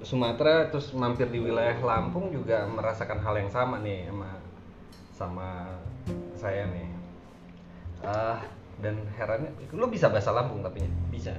Sumatera 0.07 0.71
terus 0.71 0.95
mampir 0.95 1.27
di 1.27 1.43
wilayah 1.43 1.75
Lampung 1.83 2.31
juga 2.31 2.63
merasakan 2.71 3.19
hal 3.19 3.35
yang 3.43 3.51
sama 3.51 3.83
nih 3.83 4.07
sama 4.07 4.31
sama 5.11 5.49
saya 6.39 6.71
nih. 6.71 6.89
Ah, 8.07 8.39
dan 8.81 8.97
herannya, 9.19 9.51
lu 9.75 9.91
bisa 9.91 10.07
bahasa 10.07 10.31
Lampung 10.33 10.63
tapi 10.63 10.87
bisa 11.13 11.35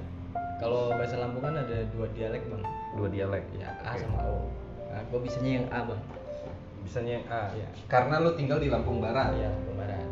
kalau 0.62 0.94
bahasa 0.94 1.18
Lampung 1.18 1.42
kan 1.42 1.58
ada 1.58 1.82
dua 1.90 2.06
dialek 2.14 2.42
bang 2.46 2.62
dua 2.94 3.08
dialek 3.10 3.44
ya 3.58 3.68
A 3.82 3.98
Oke. 3.98 4.06
sama 4.06 4.18
O 4.30 4.46
nah 4.92 5.02
gue 5.10 5.20
bisanya 5.26 5.50
yang 5.58 5.66
A 5.74 5.80
bang 5.90 6.00
bisanya 6.82 7.12
yang 7.18 7.26
A 7.30 7.42
Iya. 7.54 7.68
karena 7.86 8.14
lu 8.18 8.30
tinggal 8.34 8.58
di 8.58 8.68
Lampung 8.68 8.98
Barat. 8.98 9.32
Iya, 9.34 9.48
Lampung 9.48 9.76
Barat. 9.78 10.06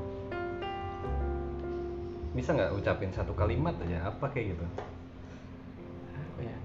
Bisa 2.31 2.55
nggak 2.55 2.71
ucapin 2.79 3.11
satu 3.11 3.35
kalimat 3.35 3.75
aja? 3.83 4.07
Apa 4.07 4.31
kayak 4.31 4.55
gitu? 4.55 4.67
Apa 6.15 6.41
ya 6.47 6.57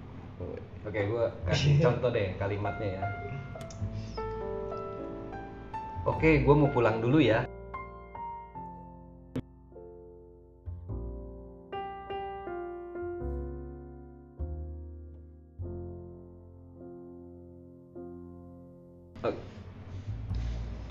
oke 0.85 0.99
gua 1.09 1.25
kasih 1.49 1.79
contoh 1.85 2.09
deh 2.13 2.37
kalimatnya 2.37 3.01
ya. 3.01 3.03
Oke 6.05 6.45
gua 6.45 6.53
mau 6.53 6.69
pulang 6.69 7.01
dulu 7.01 7.17
ya 7.17 7.49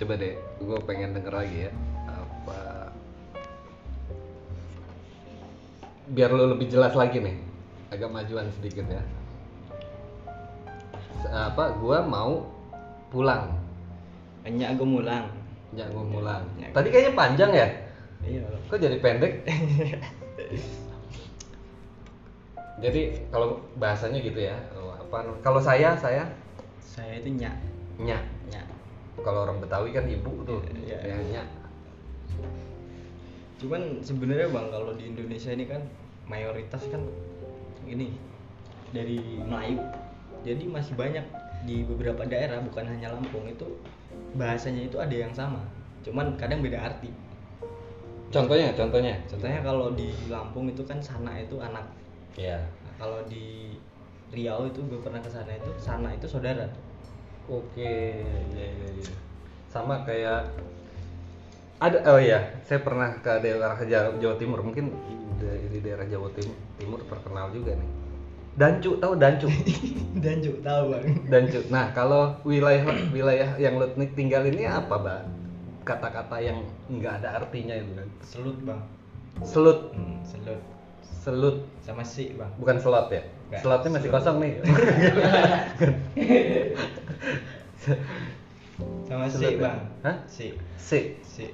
coba 0.05 0.21
deh 0.21 0.37
gue 0.37 0.79
pengen 0.85 1.17
denger 1.17 1.33
lagi 1.33 1.57
ya. 1.65 1.71
Apa? 2.13 2.93
Biar 6.13 6.29
lo 6.29 6.53
lebih 6.53 6.69
jelas 6.69 6.93
lagi 6.93 7.25
nih. 7.25 7.41
Agak 7.89 8.13
majuan 8.13 8.45
sedikit 8.53 8.85
ya. 8.85 9.01
Apa 11.33 11.73
gua 11.81 12.05
mau 12.05 12.45
pulang. 13.09 13.49
Enyak 14.45 14.77
gue 14.77 14.85
mulang. 14.85 15.25
Ya 15.73 15.89
gua 15.89 16.05
pulang 16.05 16.45
Ya. 16.61 16.69
tadi 16.77 16.93
kayaknya 16.93 17.13
panjang 17.17 17.51
ya? 17.57 17.69
Iya. 18.21 18.45
Kok 18.69 18.77
jadi 18.77 19.01
pendek? 19.01 19.33
Jadi 22.75 23.17
kalau 23.33 23.63
bahasanya 23.81 24.19
gitu 24.21 24.51
ya. 24.51 24.59
Oh, 24.77 24.93
apa? 24.93 25.25
Kalau 25.41 25.63
saya 25.63 25.97
saya? 25.97 26.27
Saya 26.83 27.23
itu 27.23 27.33
nyak. 27.33 27.55
Nyak. 28.03 28.21
Nyak 28.51 28.74
kalau 29.25 29.49
orang 29.49 29.59
Betawi 29.59 29.91
kan 29.97 30.05
ibu 30.05 30.45
tuh 30.45 30.61
Iya. 30.85 31.01
ya 31.01 31.17
nyak 31.33 31.49
cuman 33.59 34.05
sebenarnya 34.05 34.53
bang 34.53 34.67
kalau 34.69 34.93
di 34.93 35.05
Indonesia 35.09 35.51
ini 35.55 35.65
kan 35.65 35.81
mayoritas 36.29 36.85
kan 36.93 37.01
ini 37.89 38.13
dari 38.95 39.19
Melayu. 39.43 39.83
Jadi 40.47 40.65
masih 40.69 40.95
banyak 40.95 41.25
di 41.65 41.83
beberapa 41.83 42.23
daerah 42.29 42.61
bukan 42.63 42.85
hanya 42.87 43.11
Lampung 43.17 43.49
itu 43.49 43.67
bahasanya 44.39 44.87
itu 44.87 44.97
ada 45.01 45.13
yang 45.13 45.33
sama. 45.35 45.65
Cuman 46.07 46.37
kadang 46.39 46.61
beda 46.63 46.79
arti. 46.79 47.11
Contohnya 48.31 48.71
contohnya? 48.77 49.19
Contohnya 49.27 49.61
kalau 49.65 49.91
di 49.97 50.13
Lampung 50.31 50.69
itu 50.69 50.85
kan 50.85 51.01
sana 51.03 51.41
itu 51.41 51.59
anak. 51.59 51.85
Ya 52.39 52.61
Nah, 52.85 52.95
kalau 53.01 53.21
di 53.27 53.75
Riau 54.35 54.67
itu 54.67 54.83
gue 54.87 54.99
pernah 54.99 55.23
ke 55.23 55.31
sana 55.31 55.55
itu 55.55 55.71
sana 55.79 56.11
itu 56.15 56.27
saudara 56.27 56.67
Oke, 57.51 58.25
ya, 58.55 58.67
ya, 58.69 58.89
ya. 58.97 59.15
Sama 59.69 60.05
kayak 60.09 60.49
ada 61.83 61.99
oh 62.09 62.21
ya, 62.23 62.41
saya 62.65 62.81
pernah 62.81 63.21
ke 63.21 63.33
daerah 63.45 63.77
Jawa, 63.85 64.17
Jawa 64.17 64.35
Timur, 64.41 64.65
mungkin 64.65 64.95
di, 65.37 65.79
daerah 65.85 66.09
Jawa 66.09 66.33
Timur, 66.33 66.57
Timur 66.81 67.01
terkenal 67.05 67.53
juga 67.53 67.77
nih. 67.77 67.91
Dancu, 68.55 68.97
tahu 69.03 69.19
Dancu? 69.19 69.51
dan 70.25 70.39
juga 70.41 70.59
tahu 70.73 70.83
bang 70.95 71.05
Dancu. 71.27 71.61
Nah, 71.69 71.91
kalau 71.93 72.39
wilayah 72.47 72.87
wilayah 73.11 73.51
yang 73.59 73.77
lu 73.77 73.91
tinggal 74.15 74.47
ini 74.47 74.65
apa, 74.65 74.95
Mbak? 74.95 75.45
kata-kata 75.85 76.41
yang 76.41 76.65
nggak 76.89 77.21
ada 77.23 77.45
artinya 77.45 77.77
itu 77.77 77.93
kan 77.93 78.09
selut 78.25 78.59
bang 78.65 78.81
selut 79.45 79.93
hmm, 79.93 80.19
selut 80.25 80.61
selut 81.05 81.57
sama 81.85 82.03
si 82.03 82.33
bang 82.33 82.49
bukan 82.57 82.81
slot 82.81 83.13
ya 83.13 83.23
slotnya 83.61 83.91
masih 84.01 84.11
kosong 84.11 84.37
nih. 84.41 84.53
Sama 89.05 89.29
si 89.29 89.47
bang. 89.61 89.81
Hah? 90.03 90.17
si. 90.27 90.57
Si. 90.81 91.21
Si. 91.23 91.45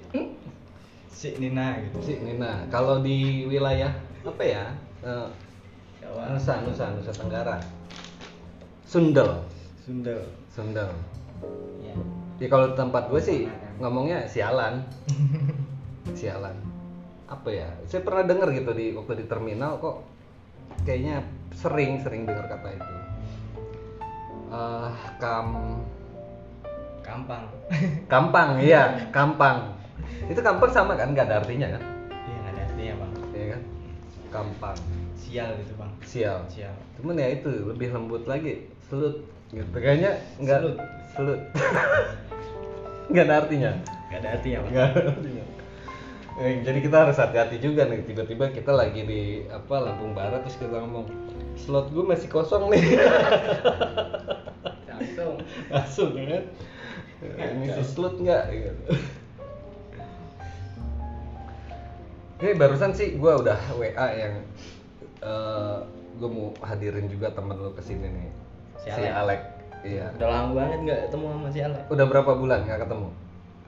Si 1.11 1.28
Nina 1.37 1.76
gitu. 1.85 1.99
Si 2.00 2.14
Nina. 2.23 2.64
Kalau 2.71 3.02
di 3.02 3.45
wilayah 3.50 3.92
apa 4.25 4.45
ya? 4.45 4.64
Eh, 5.04 5.28
Jawa. 6.00 6.33
Nusa 6.33 6.64
Nusa 6.64 6.95
Nusa 6.95 7.12
Tenggara. 7.12 7.61
Sundel. 8.87 9.45
Sunda 9.85 10.16
Sundel. 10.50 10.90
Ya 11.83 11.95
ya 12.40 12.49
kalau 12.49 12.73
tempat 12.73 13.12
gue 13.12 13.21
sih 13.21 13.40
ngomongnya 13.78 14.25
sialan. 14.26 14.83
Sialan. 16.19 16.57
Apa 17.28 17.49
ya? 17.52 17.69
Saya 17.87 18.02
pernah 18.02 18.25
dengar 18.26 18.50
gitu 18.50 18.73
di 18.75 18.97
waktu 18.97 19.23
di 19.23 19.26
terminal 19.28 19.78
kok 19.78 20.02
kayaknya 20.83 21.23
sering 21.54 22.00
sering 22.00 22.25
dengar 22.26 22.47
kata 22.47 22.69
itu. 22.75 22.95
Eh, 24.50 24.90
kam 25.23 25.78
kampang. 27.07 27.45
kampang 28.11 28.49
iya 28.62 28.99
kampang. 29.16 29.75
Itu 30.26 30.40
kampang 30.42 30.71
sama 30.71 30.99
kan? 30.99 31.14
Nggak 31.14 31.26
ada 31.30 31.37
artinya 31.42 31.78
kan? 31.78 31.83
Iya 32.11 32.37
nggak 32.42 32.52
ada 32.54 32.62
artinya 32.66 32.95
bang. 32.99 33.12
Iya 33.35 33.47
kan? 33.54 33.62
Kampang. 34.30 34.76
Sial 35.19 35.50
gitu 35.62 35.73
bang. 35.78 35.90
Sial. 36.02 36.38
Sial. 36.50 36.75
Cuman 36.99 37.19
ya 37.19 37.28
itu 37.35 37.50
lebih 37.66 37.95
lembut 37.95 38.25
lagi 38.26 38.66
selut. 38.90 39.23
Gitu. 39.50 39.66
Kayaknya 39.75 40.19
nggak 40.38 40.59
Selut. 40.62 40.78
selut. 41.14 41.40
Nggak 43.11 43.26
ada 43.26 43.35
artinya. 43.42 43.73
Nggak 44.07 44.21
ada 44.23 44.28
artinya 44.38 44.59
bang. 44.62 44.71
Nggak 44.71 44.87
ada 44.87 45.02
artinya 45.11 45.45
jadi 46.40 46.78
kita 46.80 46.97
harus 47.04 47.20
hati-hati 47.20 47.61
juga 47.61 47.85
nih 47.85 48.00
tiba-tiba 48.09 48.49
kita 48.49 48.73
lagi 48.73 49.04
di 49.04 49.44
apa 49.52 49.76
Lampung 49.76 50.16
Barat 50.16 50.40
terus 50.40 50.56
kita 50.56 50.73
ngomong 50.80 51.04
slot 51.52 51.92
gue 51.92 52.00
masih 52.00 52.32
kosong 52.32 52.73
nih. 52.73 52.97
Langsung. 54.88 55.35
Langsung 55.76 56.11
ya 56.16 56.25
kan? 56.32 56.44
Ini 57.20 57.85
slot 57.85 58.16
nggak 58.25 58.44
gitu. 58.56 58.85
Ini 62.40 62.56
barusan 62.56 62.97
sih 62.97 63.20
gue 63.20 63.32
udah 63.37 63.61
WA 63.76 64.09
yang 64.16 64.35
gue 66.16 66.30
mau 66.32 66.56
hadirin 66.64 67.04
juga 67.12 67.28
temen 67.37 67.61
lu 67.61 67.76
ke 67.76 67.85
sini 67.85 68.09
nih. 68.09 68.28
Si 68.80 68.88
si 68.88 69.04
Alek. 69.04 69.12
Alek 69.12 69.42
iya. 69.85 70.09
Udah 70.16 70.28
lama 70.32 70.50
banget 70.56 70.78
nggak 70.88 71.00
ketemu 71.04 71.25
sama 71.37 71.49
si 71.52 71.61
Ale 71.61 71.80
udah 71.92 72.04
berapa 72.09 72.32
bulan 72.32 72.64
nggak 72.64 72.80
ketemu? 72.88 73.09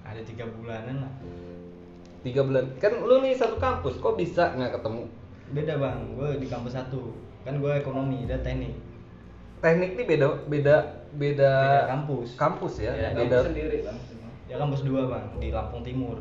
Ada 0.09 0.21
tiga 0.25 0.45
bulanan 0.49 0.97
lah 1.05 1.13
tiga 2.23 2.43
bulan. 2.47 2.65
Kan 2.79 3.03
lu 3.03 3.21
nih 3.21 3.35
satu 3.35 3.59
kampus 3.59 3.99
kok 3.99 4.15
bisa 4.17 4.55
nggak 4.55 4.79
ketemu? 4.81 5.03
Beda 5.53 5.75
bang. 5.79 5.99
Gue 6.17 6.31
di 6.39 6.47
kampus 6.47 6.73
satu. 6.75 7.13
Kan 7.43 7.59
gue 7.59 7.73
ekonomi 7.75 8.25
dia 8.25 8.39
teknik. 8.41 8.75
Teknik 9.63 9.95
nih 9.95 10.07
beda 10.07 10.27
beda 10.51 10.77
beda, 11.13 11.53
Beda 11.55 11.87
kampus. 11.87 12.29
kampus 12.35 12.73
ya 12.83 12.91
Beda. 12.97 13.15
beda 13.15 13.39
sendiri 13.47 13.79
bang 13.85 13.99
dia 14.49 14.57
kampus 14.59 14.81
dua 14.85 15.03
bang. 15.09 15.27
Di 15.39 15.49
Lampung 15.49 15.81
Timur. 15.81 16.17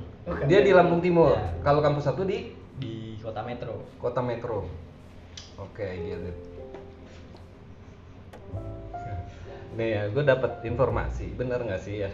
Dia 0.48 0.62
di 0.64 0.72
Lampung 0.72 1.02
Timur. 1.04 1.36
Ya. 1.36 1.52
kalau 1.66 1.82
kampus 1.84 2.06
satu 2.08 2.24
di? 2.24 2.54
Di 2.80 3.18
kota 3.20 3.42
metro. 3.44 3.84
Kota 4.00 4.22
metro. 4.24 4.70
Oke 5.60 5.84
gitu 5.84 6.32
nih 9.72 9.88
ya 9.96 10.02
gue 10.12 10.24
dapat 10.28 10.64
informasi. 10.68 11.32
Bener 11.36 11.64
nggak 11.64 11.80
sih 11.80 12.04
ya 12.04 12.12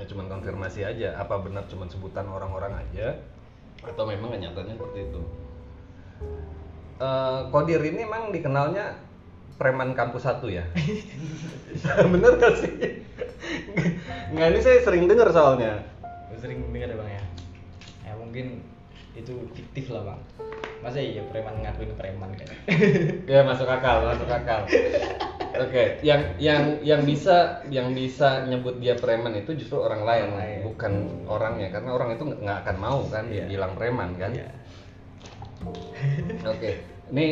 ya 0.00 0.08
cuman 0.08 0.32
konfirmasi 0.32 0.80
aja 0.80 1.12
apa 1.20 1.36
benar 1.44 1.68
cuman 1.68 1.84
sebutan 1.92 2.24
orang-orang 2.24 2.72
aja 2.72 3.20
atau 3.84 4.08
memang 4.08 4.32
kenyataannya 4.32 4.76
seperti 4.76 4.98
itu? 5.12 5.22
Eh, 7.00 7.40
Kodir 7.52 7.80
ini 7.84 8.04
emang 8.04 8.32
dikenalnya 8.32 8.96
preman 9.60 9.92
kampus 9.92 10.24
satu 10.24 10.48
ya? 10.48 10.64
Bener 12.12 12.32
gak 12.40 12.60
sih? 12.60 12.72
Nggak 14.32 14.48
ini 14.52 14.60
saya 14.60 14.78
sering 14.84 15.04
dengar 15.04 15.28
soalnya. 15.32 15.84
Sering 16.40 16.64
dengar 16.72 16.92
ya 16.92 16.96
bang 16.96 17.10
ya. 17.12 17.24
Ya 18.08 18.12
mungkin 18.16 18.64
itu 19.16 19.32
fiktif 19.52 19.92
lah 19.92 20.12
bang. 20.12 20.20
Masa 20.80 21.00
iya 21.00 21.20
preman 21.28 21.60
ngakuin 21.60 21.92
preman 21.92 22.32
kan 22.40 22.48
ya 23.32 23.44
masuk 23.44 23.68
akal 23.68 24.00
masuk 24.08 24.32
akal 24.32 24.64
oke 25.52 25.84
yang 26.00 26.20
yang 26.36 26.62
yang 26.80 27.02
bisa 27.02 27.36
yang 27.68 27.90
bisa 27.90 28.44
nyebut 28.44 28.78
dia 28.78 28.94
preman 28.94 29.34
itu 29.34 29.54
justru 29.54 29.78
orang 29.78 30.02
lain 30.02 30.22
Orang 30.24 30.38
lain. 30.38 30.58
bukan 30.62 30.92
orangnya 31.26 31.68
karena 31.70 31.90
orang 31.90 32.08
itu 32.12 32.24
nggak 32.26 32.58
akan 32.62 32.76
mau 32.76 33.00
kan 33.06 33.24
Iya. 33.26 33.44
dibilang 33.44 33.72
preman 33.74 34.10
kan 34.14 34.30
Iya. 34.30 34.48
oke 36.52 36.70
ini 37.10 37.26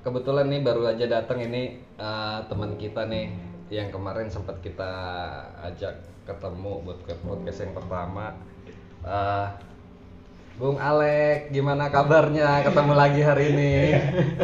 kebetulan 0.00 0.46
nih 0.46 0.60
baru 0.60 0.82
aja 0.88 1.06
datang 1.06 1.40
ini 1.40 1.62
eh, 1.96 2.38
teman 2.44 2.74
kita 2.74 3.06
nih 3.06 3.26
yang 3.70 3.88
kemarin 3.88 4.26
sempat 4.26 4.58
kita 4.58 4.90
ajak 5.64 5.94
ketemu 6.24 6.82
buat 6.82 7.00
ke 7.02 7.14
podcast 7.20 7.62
yang 7.62 7.74
pertama 7.74 8.34
Eh, 9.00 9.46
Bung 10.54 10.76
Alek 10.76 11.48
gimana 11.48 11.88
kabarnya 11.88 12.60
ketemu 12.60 12.92
lagi 12.92 13.24
hari 13.24 13.44
ini 13.48 13.72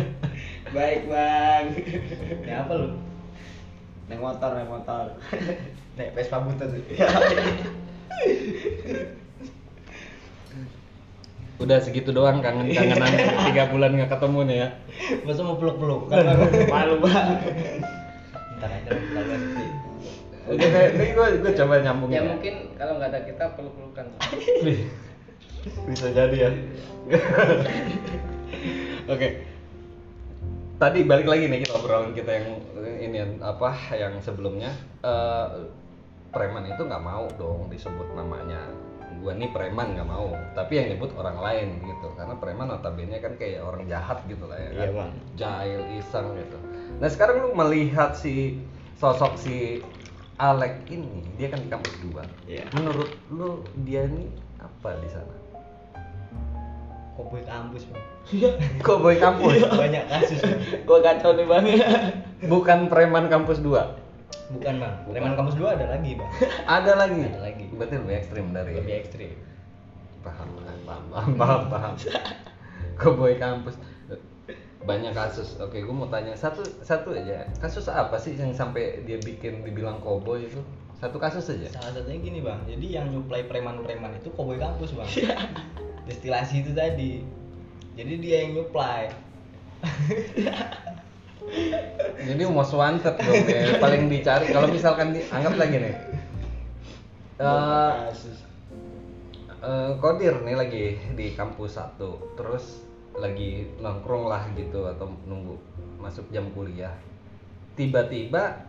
baik 0.74 1.00
bang 1.06 1.64
ini 2.40 2.52
apa 2.52 2.72
lu 2.72 2.88
naik 4.06 4.22
motor 4.22 4.50
naik 4.54 4.70
motor. 4.70 5.04
Naik 5.96 6.12
Vespa 6.12 6.44
butut 6.44 6.68
tuh. 6.68 6.84
Udah 11.56 11.80
segitu 11.80 12.12
doang 12.12 12.44
kangen-kangenan. 12.44 13.16
Tiga 13.48 13.72
bulan 13.72 13.96
nggak 13.96 14.12
ketemu 14.12 14.40
nih 14.44 14.56
ya. 14.60 14.68
masa 15.24 15.40
mau 15.44 15.56
peluk 15.58 15.76
peluk 15.78 16.02
kan 16.08 16.24
malu 16.70 16.96
bang 17.02 17.28
ntar 18.56 18.70
aja 18.72 18.90
kita 18.90 19.20
lihat 19.20 19.42
sih 19.52 19.68
Oke, 20.46 20.62
ini 20.62 21.10
gue 21.10 21.26
gue 21.42 21.52
coba 21.58 21.82
nyambung 21.82 22.10
ya 22.14 22.22
mungkin 22.22 22.70
kalau 22.78 23.02
nggak 23.02 23.10
ada 23.10 23.20
kita 23.26 23.44
peluk 23.58 23.74
pelukan 23.74 24.06
Bisa 25.90 26.06
jadi 26.14 26.36
ya. 26.46 26.50
Oke. 29.12 29.42
Tadi 30.76 31.08
balik 31.08 31.24
lagi 31.24 31.48
nih 31.48 31.64
kita 31.64 31.72
obrolan 31.80 32.12
kita 32.12 32.30
yang 32.36 32.46
ini 33.00 33.16
apa 33.40 33.72
yang 33.96 34.20
sebelumnya 34.20 34.76
Eh, 35.06 35.48
preman 36.34 36.66
itu 36.66 36.82
nggak 36.82 37.04
mau 37.04 37.30
dong 37.38 37.70
disebut 37.70 38.10
namanya. 38.18 38.58
Gua 39.22 39.32
nih 39.32 39.48
preman 39.54 39.94
nggak 39.94 40.08
mau, 40.10 40.34
tapi 40.52 40.82
yang 40.82 40.86
nyebut 40.92 41.14
orang 41.14 41.38
lain 41.38 41.68
gitu. 41.86 42.10
Karena 42.18 42.34
preman 42.36 42.66
notabene 42.68 43.16
kan 43.22 43.38
kayak 43.38 43.62
orang 43.62 43.86
jahat 43.86 44.18
gitu 44.26 44.44
lah 44.50 44.58
ya 44.58 44.70
kan. 44.74 44.82
Iya, 44.82 44.90
Bang. 44.92 45.12
Jahil, 45.38 45.80
iseng 45.96 46.28
gitu. 46.36 46.58
Nah 46.98 47.08
sekarang 47.08 47.36
lu 47.46 47.50
melihat 47.54 48.18
si 48.18 48.58
sosok 48.98 49.38
si 49.38 49.80
Alek 50.36 50.84
ini, 50.92 51.24
dia 51.40 51.48
kan 51.48 51.64
di 51.64 51.68
kampus 51.72 51.96
2 52.04 52.20
Iya. 52.44 52.68
Menurut 52.76 53.08
lu 53.32 53.64
dia 53.88 54.04
ini 54.04 54.28
apa 54.60 55.00
di 55.00 55.08
sana? 55.08 55.32
Koboy 57.16 57.42
kampus 57.48 57.88
bang 57.88 58.04
Kok 58.84 58.98
boy 59.00 59.16
kampus? 59.16 59.64
banyak 59.64 60.04
kasus 60.04 60.40
bang 60.44 60.60
gua 60.84 61.00
kacau 61.00 61.32
nih 61.32 61.46
bang 61.48 61.64
Bukan 62.44 62.78
preman 62.92 63.32
kampus 63.32 63.64
2 63.64 63.72
bukan 64.46 64.74
bang 64.78 64.94
preman 65.10 65.34
kampus 65.34 65.58
dua 65.58 65.74
ada 65.74 65.90
lagi 65.90 66.14
bang 66.14 66.30
Ada 66.68 66.92
lagi? 66.94 67.18
Ada 67.26 67.40
lagi. 67.42 67.66
Berarti 67.74 67.94
lebih 67.98 68.14
ekstrim 68.14 68.46
dari 68.54 68.72
lebih 68.78 68.94
ekstrim 68.94 69.30
Paham, 70.22 70.48
paham, 70.58 71.02
paham, 71.10 71.30
paham, 71.38 71.62
paham. 71.70 71.94
Cowboy 72.98 73.38
kampus 73.38 73.78
banyak 74.86 75.10
kasus. 75.18 75.58
Oke, 75.58 75.82
gue 75.82 75.94
mau 75.94 76.06
tanya 76.06 76.34
satu 76.38 76.62
satu 76.82 77.10
aja. 77.10 77.46
Kasus 77.58 77.90
apa 77.90 78.14
sih 78.22 78.38
yang 78.38 78.54
sampai 78.54 79.02
dia 79.02 79.18
bikin 79.18 79.66
dibilang 79.66 79.98
cowboy 79.98 80.46
itu? 80.46 80.62
Satu 80.96 81.20
kasus 81.20 81.52
aja. 81.52 81.68
salah 81.76 81.92
satunya 81.92 82.18
gini 82.24 82.40
bang 82.40 82.56
jadi 82.64 82.86
yang 83.02 83.12
nyuplai 83.12 83.44
preman-preman 83.44 84.16
itu 84.16 84.32
koboy 84.32 84.56
kampus 84.56 84.96
bang 84.96 85.08
destilasi 86.06 86.62
itu 86.62 86.70
tadi 86.72 87.22
jadi 87.98 88.12
dia 88.18 88.36
yang 88.46 88.62
nyuplai 88.62 89.10
Jadi 92.16 92.42
most 92.50 92.74
wanted 92.74 93.14
dong 93.14 93.46
ya. 93.46 93.78
Paling 93.78 94.10
dicari 94.10 94.50
kalau 94.50 94.66
misalkan 94.70 95.14
di, 95.14 95.22
anggap 95.30 95.54
lagi 95.54 95.76
nih. 95.78 95.94
Kasus 97.36 98.38
eh, 99.62 99.90
Kodir 100.00 100.42
nih 100.42 100.56
lagi 100.56 100.84
di 101.14 101.36
kampus 101.36 101.78
satu, 101.78 102.34
terus 102.34 102.82
lagi 103.16 103.68
nongkrong 103.80 104.28
lah 104.28 104.44
gitu 104.56 104.88
atau 104.88 105.12
nunggu 105.28 105.56
masuk 106.00 106.26
jam 106.34 106.48
kuliah. 106.52 106.92
Tiba-tiba 107.78 108.66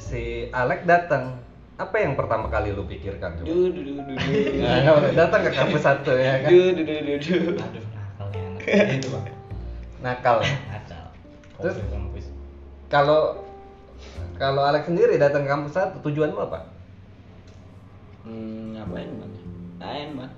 si 0.00 0.48
Alek 0.50 0.88
datang. 0.88 1.38
Apa 1.76 1.96
yang 2.00 2.16
pertama 2.16 2.48
kali 2.48 2.72
lu 2.72 2.88
pikirkan? 2.88 3.36
coba? 3.36 3.44
du 3.44 3.68
du 3.68 3.80
du 3.84 3.92
du 4.00 4.14
du 4.16 4.32
Nah, 4.64 5.12
datang 5.12 5.44
ke 5.44 5.52
kampus 5.52 5.84
satu 5.84 6.16
ya 6.16 6.40
kan? 6.40 6.48
du 6.48 6.72
du 6.72 6.82
du 6.82 6.94
du 7.04 7.14
du 7.20 7.36
aduh 7.60 7.84
nakalnya 7.92 8.40
anak 8.48 8.96
itu 8.96 9.08
bang 9.12 9.26
Nakal. 10.00 10.36
nakal 10.40 11.06
Terus? 11.60 11.76
Kalau 12.88 13.20
kalau 14.36 14.62
Alek 14.64 14.84
sendiri 14.88 15.16
datang 15.16 15.44
ke 15.44 15.50
kampus 15.52 15.72
satu, 15.72 15.96
tujuanmu 16.04 16.36
apa? 16.36 16.68
Hmm, 18.28 18.76
ngapain 18.76 19.08
bang? 19.08 19.32
Main 19.80 20.08
bang. 20.16 20.32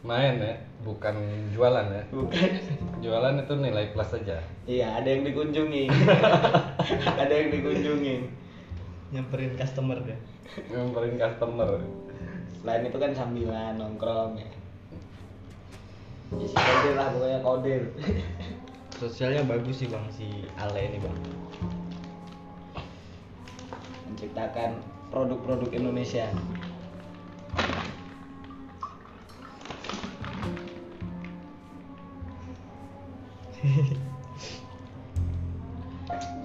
Main 0.00 0.34
ya, 0.40 0.56
bukan 0.80 1.12
jualan 1.52 1.84
ya. 1.92 2.02
Bukan. 2.08 2.48
Jualan 3.04 3.36
itu 3.40 3.52
nilai 3.56 3.92
plus 3.92 4.12
aja. 4.16 4.40
Iya, 4.64 4.96
ada 4.96 5.08
yang 5.08 5.28
dikunjungi. 5.28 5.92
ada 7.24 7.32
yang 7.32 7.48
dikunjungi. 7.52 8.16
Nyamperin 9.10 9.58
customer 9.58 9.98
deh 10.06 10.20
Ngemperin 10.70 11.14
customer. 11.14 11.78
Selain 12.60 12.82
itu 12.82 12.98
kan 12.98 13.12
sambilan 13.14 13.78
nongkrong 13.78 14.34
ya. 14.36 14.50
Ya, 16.34 16.46
si 16.46 16.54
kodir 16.54 16.94
lah 16.94 17.08
pokoknya 17.14 17.38
kodir. 17.42 17.82
sosialnya 19.00 19.48
bagus 19.48 19.80
sih 19.80 19.88
bang 19.88 20.04
si 20.12 20.44
Ale 20.60 20.92
ini 20.92 21.00
bang 21.00 21.16
Menciptakan 24.10 24.82
produk-produk 25.08 25.70
Indonesia. 25.72 26.28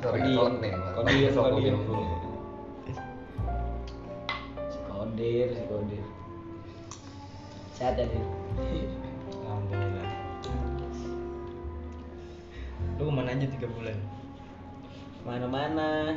Sorry, 0.06 0.21
nih. 0.32 0.73
Kodir, 0.93 1.30
Sok 1.34 2.25
kodir. 5.15 5.47
Si 5.47 5.63
kodir. 5.71 6.04
Sehat 7.71 7.95
ya, 7.95 8.04
Dir? 8.04 8.88
alhamdulillah 9.47 10.08
lu 12.95 13.04
ke 13.08 13.12
mana 13.12 13.36
aja 13.36 13.47
tiga 13.47 13.67
bulan 13.75 13.95
Mana-mana. 15.28 16.15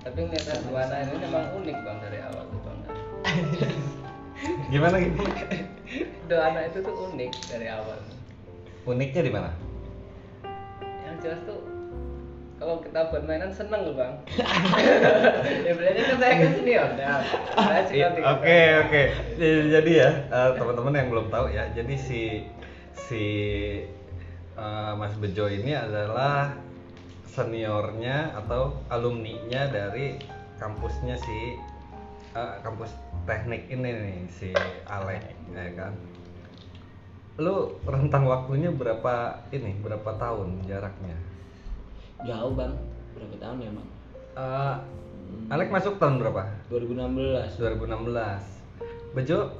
Tapi 0.00 0.18
ngeliat 0.24 0.64
Duana 0.64 0.96
ini 1.04 1.16
memang 1.20 1.44
unik 1.60 1.76
bang 1.84 1.98
dari 2.00 2.18
awal 2.22 2.44
tuh 2.48 2.60
bang. 2.64 2.78
Gimana 4.72 4.96
gimana? 5.00 5.34
Duana 6.30 6.60
itu 6.68 6.78
tuh 6.80 6.94
unik 7.12 7.32
dari 7.50 7.66
awal. 7.68 7.98
Uniknya 8.88 9.20
di 9.26 9.32
mana? 9.32 9.50
Yang 11.04 11.16
jelas 11.20 11.40
tuh 11.44 11.60
kalau 12.60 12.76
kita 12.84 13.08
buat 13.08 13.24
mainan 13.24 13.48
seneng 13.48 13.88
loh 13.88 13.96
bang. 13.96 14.12
ya 15.66 15.72
bilangnya 15.72 16.04
kan 16.12 16.16
saya 16.20 16.32
kan 16.36 16.50
senior. 16.52 16.88
Nah, 16.92 17.20
Iya, 17.88 18.06
Oke 18.36 18.60
oke. 18.84 19.02
Jadi- 19.40 19.96
ya 19.96 20.10
eh, 20.28 20.50
teman-teman 20.60 20.92
yang 20.92 21.08
belum 21.08 21.26
tahu 21.32 21.48
ya, 21.48 21.72
jadi 21.72 21.94
si 21.96 22.44
si 22.92 23.24
eh, 24.60 24.92
Mas 24.92 25.16
Bejo 25.16 25.48
ini 25.48 25.72
adalah 25.72 26.52
seniornya 27.24 28.36
atau 28.36 28.76
alumninya 28.92 29.64
dari 29.72 30.20
kampusnya 30.60 31.16
si 31.16 31.56
eh, 32.36 32.54
kampus 32.60 32.92
teknik 33.24 33.72
ini 33.72 33.88
nih 33.88 34.20
si 34.28 34.52
Alek 34.84 35.24
ya 35.56 35.64
kan. 35.80 35.96
Lu 37.40 37.80
rentang 37.88 38.28
waktunya 38.28 38.68
berapa 38.68 39.48
ini? 39.48 39.80
Berapa 39.80 40.12
tahun 40.20 40.60
jaraknya? 40.68 41.29
Jauh, 42.26 42.52
Bang. 42.52 42.74
Berapa 43.16 43.36
tahun 43.40 43.56
ya, 43.64 43.70
Bang? 43.72 43.88
Eh, 44.40 44.76
Alek 45.50 45.70
masuk 45.74 45.98
tahun 45.98 46.22
berapa? 46.22 46.46
2016. 46.70 47.58
2016. 47.58 48.60
Bejo 49.14 49.50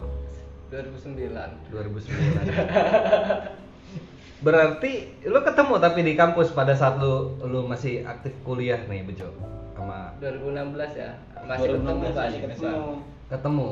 2009. 0.71 1.51
2009. 1.75 2.47
Berarti 4.41 4.93
lu 5.27 5.41
ketemu 5.43 5.75
tapi 5.83 6.01
di 6.07 6.15
kampus 6.15 6.55
pada 6.55 6.73
saat 6.73 6.97
lu 7.03 7.37
lu 7.45 7.67
masih 7.67 8.07
aktif 8.07 8.33
kuliah 8.47 8.79
nih 8.87 9.03
Bejo 9.03 9.35
sama 9.75 10.15
2016 10.23 10.95
ya. 10.95 11.11
Masih 11.45 11.69
ketemu 11.75 12.07
2016 12.07 12.15
Pak 12.15 12.25
masih 12.25 12.31
di 12.31 12.41
ketemu. 12.47 13.03
ketemu. 13.29 13.69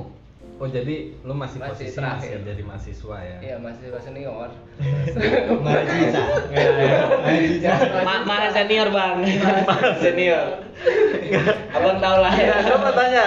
Oh 0.58 0.66
jadi 0.66 1.14
lu 1.22 1.38
masih, 1.38 1.62
Masih 1.62 1.70
posisi 1.70 1.94
terakhir. 1.94 2.42
masih 2.42 2.50
jadi 2.50 2.62
mahasiswa 2.66 3.16
ya? 3.22 3.38
Iya 3.38 3.56
masih 3.62 3.94
senior. 4.02 4.50
mahasiswa 5.62 6.24
Ma 8.02 8.14
mahal 8.26 8.50
senior, 8.50 8.88
Bang. 8.90 9.22
Mahal 9.70 9.92
senior. 10.02 10.46
Abang 11.70 12.02
tahu 12.02 12.16
lah 12.18 12.34
ya. 12.34 12.54
Lu 12.66 12.74
mau 12.74 12.90
tanya. 12.90 13.26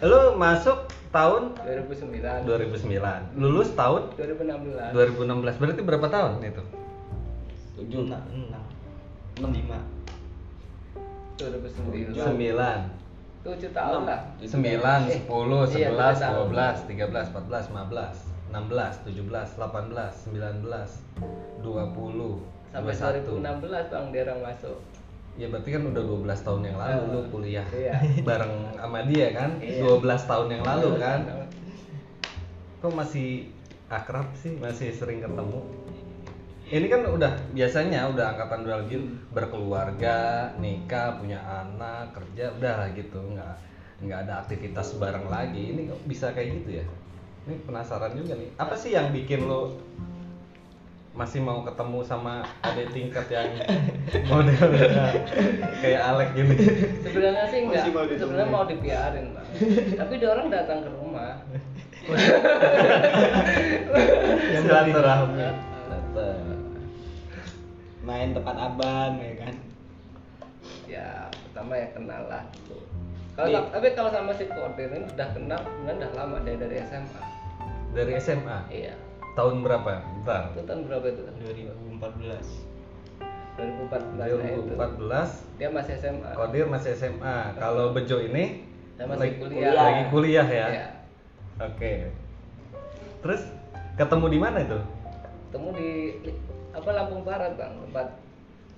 Lu 0.00 0.20
masuk 0.40 0.88
tahun 1.12 1.42
2009. 1.60 2.48
2009. 2.48 3.36
Lulus 3.36 3.68
tahun 3.76 4.02
2016. 4.16 4.96
2016. 4.96 5.60
Berarti 5.60 5.80
berapa 5.84 6.06
tahun 6.08 6.32
itu? 6.40 6.62
Tujuh. 7.78 8.10
enam 8.10 8.24
enam 9.38 9.50
lima 9.54 9.78
2009. 11.36 12.16
9. 12.16 13.07
7 13.48 13.72
tahun 13.72 14.02
lah. 14.04 14.20
9, 14.44 14.44
10, 14.44 15.24
11, 15.24 15.72
Iya, 15.72 15.88
12, 15.96 16.20
tujuh 16.20 16.20
tahun. 16.20 16.48
13, 16.84 17.32
14, 17.32 17.64
15, 17.72 18.12
16, 18.52 18.92
17, 19.08 19.48
18, 19.56 20.12
19, 20.28 20.92
20, 21.64 22.58
Sampai 22.68 22.92
21. 22.92 23.40
2016 23.40 23.92
Bang 23.92 24.06
dia 24.12 24.22
orang 24.28 24.40
masuk. 24.44 24.76
Ya 25.38 25.46
berarti 25.48 25.70
kan 25.70 25.82
udah 25.88 26.02
12 26.02 26.44
tahun 26.44 26.60
yang 26.66 26.76
lalu 26.76 26.92
Eh, 26.92 27.00
lu 27.08 27.20
kuliah 27.30 27.66
iya. 27.72 27.94
bareng 28.28 28.54
sama 28.76 29.00
dia 29.06 29.26
kan? 29.32 29.50
Iya. 29.62 29.86
12 29.86 30.28
tahun 30.28 30.46
yang 30.52 30.62
lalu 30.66 30.88
kan? 31.00 31.20
Iya. 31.24 31.44
Kok 32.84 32.92
masih 32.92 33.28
akrab 33.88 34.28
sih? 34.36 34.52
Masih 34.58 34.92
sering 34.92 35.24
ketemu? 35.24 35.62
Ini 36.68 36.84
kan 36.92 37.00
udah 37.08 37.32
biasanya 37.56 38.12
udah 38.12 38.36
angkatan 38.36 38.60
dua 38.60 38.84
lagi 38.84 39.00
berkeluarga, 39.32 40.52
nikah, 40.60 41.16
punya 41.16 41.40
anak, 41.40 42.12
kerja, 42.12 42.52
udah 42.60 42.72
lah 42.84 42.88
gitu, 42.92 43.16
nggak 43.16 43.54
nggak 44.04 44.18
ada 44.28 44.44
aktivitas 44.44 45.00
bareng 45.00 45.32
lagi. 45.32 45.72
Ini 45.72 45.88
kok 45.88 46.00
bisa 46.04 46.28
kayak 46.36 46.60
gitu 46.60 46.84
ya? 46.84 46.84
Ini 47.48 47.64
penasaran 47.64 48.12
juga 48.12 48.36
nih. 48.36 48.52
Apa 48.60 48.76
sih 48.76 48.92
yang 48.92 49.08
bikin 49.16 49.48
lo 49.48 49.80
masih 51.16 51.40
mau 51.40 51.64
ketemu 51.64 52.04
sama 52.04 52.44
adik 52.60 52.92
tingkat 52.92 53.26
yang 53.32 53.48
modelnya 54.30 55.24
kayak 55.80 56.02
Alek 56.04 56.36
gini? 56.36 56.56
Sebenarnya 57.00 57.44
sih 57.48 57.58
enggak. 57.64 57.84
Mau. 57.88 58.04
Sebenarnya 58.04 58.48
mau 58.52 58.64
dipiarin, 58.68 59.32
Bang. 59.32 59.48
Tapi 60.04 60.12
dia 60.20 60.28
orang 60.36 60.52
datang 60.52 60.84
ke 60.84 60.90
rumah. 60.92 61.32
Silaturahmi. 64.52 65.48
Main 68.08 68.32
tempat 68.32 68.56
abang 68.56 69.20
ya 69.20 69.32
kan. 69.44 69.54
Ya, 70.88 71.08
pertama 71.28 71.76
ya 71.76 71.92
kenal 71.92 72.24
lah 72.24 72.40
gitu. 72.56 72.80
Kalau 73.36 73.48
sa- 73.52 73.68
tapi 73.68 73.92
kalau 73.92 74.08
sama 74.08 74.32
si 74.32 74.48
Kodir 74.48 74.88
ini 74.88 75.04
udah 75.04 75.28
kenal, 75.36 75.60
sebenarnya 75.60 75.94
udah 76.00 76.10
lama 76.16 76.36
dari 76.40 76.56
dari 76.56 76.76
SMA. 76.80 77.22
Dari 77.92 78.12
SMA. 78.16 78.58
Iya. 78.72 78.96
Tahun 79.36 79.60
berapa? 79.60 80.00
Bentar. 80.00 80.56
Itu 80.56 80.64
tahun 80.64 80.80
berapa 80.88 81.06
itu? 81.12 81.22
2014 81.36 82.48
2014 83.60 84.16
nah 84.18 84.26
itu. 84.26 84.38
2014 84.72 85.60
Dia 85.60 85.68
masih 85.68 85.94
SMA. 86.00 86.30
Kodir 86.32 86.66
masih 86.66 86.90
SMA. 86.96 87.36
Kalau 87.60 87.92
Bejo 87.92 88.18
ini 88.18 88.64
masih 88.96 89.20
lagi 89.20 89.34
kuliah. 89.36 89.72
Lagi 89.76 90.02
kuliah 90.08 90.48
ya. 90.48 90.66
Iya. 90.72 90.86
Oke. 91.60 91.92
Terus 93.20 93.42
ketemu 93.94 94.26
di 94.32 94.38
mana 94.40 94.58
itu? 94.64 94.78
Ketemu 95.52 95.68
di 95.76 95.90
apa 96.78 96.90
Lampung 96.94 97.22
Barat, 97.22 97.52
Bang, 97.54 97.74
tempat 97.82 98.06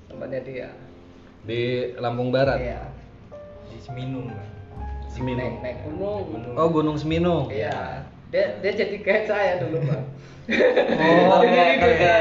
tempatnya 0.08 0.40
dia. 0.42 0.68
Di 1.44 1.92
Lampung 1.96 2.30
Barat. 2.30 2.58
Iya. 2.58 2.82
di 3.70 3.78
Seminung 3.78 4.26
bang 4.26 4.42
Naik, 4.42 5.14
Seminung. 5.14 5.54
naik 5.62 5.78
gunung. 5.86 6.20
Gunung. 6.26 6.54
Oh, 6.58 6.68
Gunung 6.68 6.96
Seminung. 6.98 7.44
Iya. 7.46 8.02
Dia 8.30 8.58
dia 8.58 8.72
jadi 8.74 8.96
guide 8.98 9.26
saya 9.26 9.52
dulu, 9.62 9.78
Bang. 9.84 10.04
Oh, 10.50 11.38
Oke, 11.38 11.62
oke. 11.78 12.10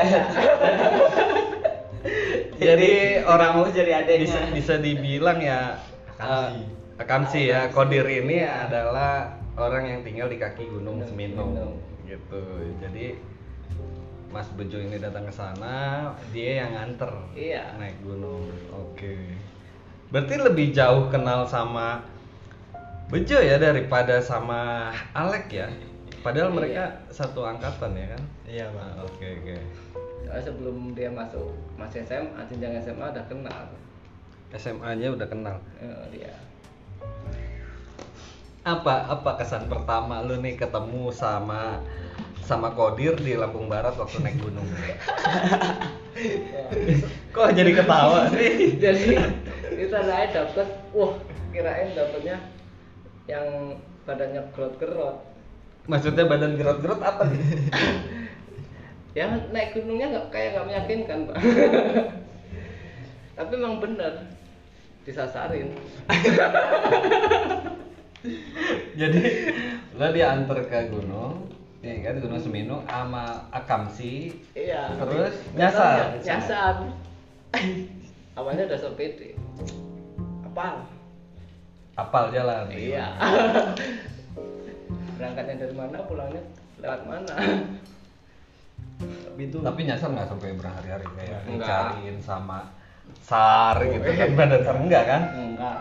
Jadi 2.59 3.23
orang 3.23 3.63
jadi 3.71 4.03
adeknya. 4.03 4.21
bisa 4.21 4.39
bisa 4.53 4.73
dibilang 4.77 5.39
ya 5.39 5.79
Akamsi. 6.19 6.59
eh, 6.59 7.01
Akamsi 7.01 7.41
ya. 7.49 7.59
Kodir 7.71 8.03
ini 8.05 8.43
adalah 8.43 9.39
orang 9.55 9.87
yang 9.87 9.99
tinggal 10.03 10.27
di 10.27 10.37
kaki 10.37 10.67
Gunung 10.67 10.99
Gunung 10.99 11.09
Seminung. 11.09 11.49
Seminung. 11.55 11.73
Gitu. 12.05 12.41
Jadi 12.83 13.05
Mas 14.29 14.45
Bejo 14.53 14.77
ini 14.77 14.95
datang 14.95 15.25
ke 15.25 15.33
sana, 15.33 16.05
dia 16.29 16.61
yang 16.61 16.71
nganter 16.71 17.09
Iya. 17.33 17.73
naik 17.75 17.97
gunung. 17.99 18.45
Oke. 18.69 19.17
Berarti 20.09 20.37
lebih 20.37 20.69
jauh 20.69 21.09
kenal 21.09 21.43
sama 21.43 22.01
Bejo 23.09 23.41
ya 23.41 23.57
daripada 23.57 24.21
sama 24.21 24.93
Alek 25.11 25.49
ya. 25.49 25.65
Padahal 26.21 26.49
Iya. 26.49 26.55
mereka 26.55 26.83
satu 27.09 27.41
angkatan 27.41 27.95
ya 27.95 28.07
kan? 28.07 28.23
iya 28.45 28.65
bang 28.69 28.85
Ah, 28.91 29.01
Oke 29.01 29.27
oke. 29.35 29.57
Soalnya 30.21 30.43
sebelum 30.43 30.77
dia 30.93 31.09
masuk 31.09 31.49
masih 31.73 32.05
SMA, 32.05 32.41
jenjang 32.45 32.77
SMA 32.77 33.05
udah 33.07 33.25
kenal. 33.25 33.65
SMA-nya 34.51 35.09
udah 35.09 35.25
kenal. 35.25 35.57
Eh, 35.77 35.89
dia. 36.11 36.33
Apa 38.61 39.09
apa 39.09 39.31
kesan 39.37 39.65
pertama 39.65 40.21
lu 40.21 40.37
nih 40.37 40.53
ketemu 40.53 41.09
sama 41.09 41.81
sama 42.49 42.73
Kodir 42.73 43.13
di 43.21 43.37
Lampung 43.37 43.69
Barat 43.69 43.93
waktu 43.93 44.25
naik 44.25 44.41
gunung? 44.41 44.65
Kok 47.37 47.53
jadi 47.53 47.71
ketawa 47.77 48.25
sih? 48.33 48.73
Jadi 48.81 49.13
kita 49.69 50.01
naik 50.09 50.33
dapat, 50.33 50.67
wah 50.97 51.13
kirain 51.53 51.93
dapatnya 51.93 52.37
yang 53.29 53.77
badannya 54.09 54.41
gerot-gerot 54.57 55.17
maksudnya 55.85 56.25
badan 56.25 56.57
gerot-gerot 56.57 57.01
apa 57.01 57.29
nih 57.29 57.41
ya 59.17 59.25
naik 59.53 59.77
gunungnya 59.77 60.07
nggak 60.13 60.27
kayak 60.33 60.49
nggak 60.57 60.67
meyakinkan 60.69 61.19
pak 61.29 61.37
tapi 63.37 63.51
emang 63.57 63.81
bener 63.81 64.13
disasarin 65.05 65.73
jadi 68.99 69.21
lo 69.97 70.07
diantar 70.13 70.59
ke 70.69 70.89
gunung 70.93 71.49
ya 71.79 71.95
kan 72.03 72.19
gunung 72.19 72.41
Seminu 72.43 72.83
sama 72.83 73.47
Akamsi 73.55 74.35
iya. 74.51 74.91
Terus 74.99 75.35
nyasar? 75.55 76.19
ya, 76.19 76.35
nyasar 76.35 76.75
awalnya 78.39 78.63
udah 78.67 78.91
pede 78.99 79.39
apal. 80.59 80.75
Apal 81.95 82.23
jalan. 82.35 82.67
Iya. 82.71 83.07
Berangkatnya 85.15 85.55
dari 85.67 85.75
mana 85.75 85.97
pulangnya 86.03 86.43
lewat 86.79 87.01
mana? 87.07 87.33
Tapi 88.99 89.41
itu 89.47 89.57
tapi 89.63 89.81
nyasar 89.87 90.11
nggak 90.11 90.27
sampai 90.27 90.55
berhari-hari 90.55 91.07
kayak 91.15 91.39
dicariin 91.47 92.17
sama 92.19 92.67
sar 93.23 93.79
gitu 93.83 94.03
kan. 94.03 94.29
Badan 94.35 94.61
sar 94.67 94.75
enggak 94.79 95.03
kan? 95.07 95.21
Enggak. 95.35 95.79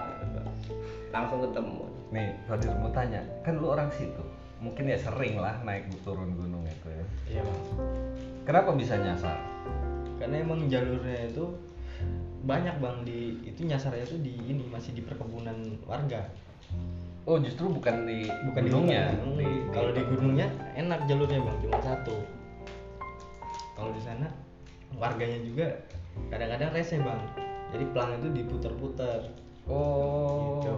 Langsung 1.10 1.42
ketemu. 1.42 1.86
Nih 2.14 2.28
Kodir 2.46 2.70
mau 2.78 2.90
tanya 2.94 3.20
kan 3.42 3.58
lu 3.58 3.66
orang 3.74 3.90
situ 3.94 4.22
mungkin 4.58 4.90
ya 4.90 4.98
sering 4.98 5.38
lah 5.38 5.62
naik 5.62 5.86
turun 6.02 6.34
gunung 6.34 6.66
itu 6.66 6.88
ya. 6.90 7.04
Iya 7.38 7.40
bang 7.46 7.62
kenapa 8.48 8.72
bisa 8.72 8.96
nyasar? 8.96 9.36
Karena 10.16 10.40
emang 10.40 10.64
jalurnya 10.72 11.28
itu 11.28 11.52
banyak 12.48 12.80
bang. 12.80 12.96
Di 13.04 13.44
itu 13.44 13.60
nyasarnya 13.68 14.08
tuh 14.08 14.16
di 14.24 14.32
ini 14.48 14.64
masih 14.72 14.96
di 14.96 15.04
perkebunan 15.04 15.76
warga. 15.84 16.24
Oh 17.28 17.36
justru 17.36 17.68
bukan 17.68 18.08
di 18.08 18.24
bukan 18.48 18.62
gunungnya. 18.64 19.12
di 19.12 19.20
gunung. 19.20 19.36
kalau 19.76 19.90
di 19.92 20.02
gunungnya 20.08 20.48
enak 20.80 21.04
jalurnya 21.04 21.44
bang. 21.44 21.56
Cuma 21.68 21.78
satu. 21.84 22.16
Kalau 23.76 23.92
di 23.92 24.00
sana 24.00 24.26
warganya 24.96 25.44
juga 25.44 25.68
kadang-kadang 26.32 26.72
rese 26.72 26.96
bang. 26.96 27.20
Jadi 27.68 27.84
pelang 27.92 28.16
itu 28.16 28.28
diputer-puter. 28.32 29.28
Oh. 29.68 30.64
Gitu. 30.64 30.74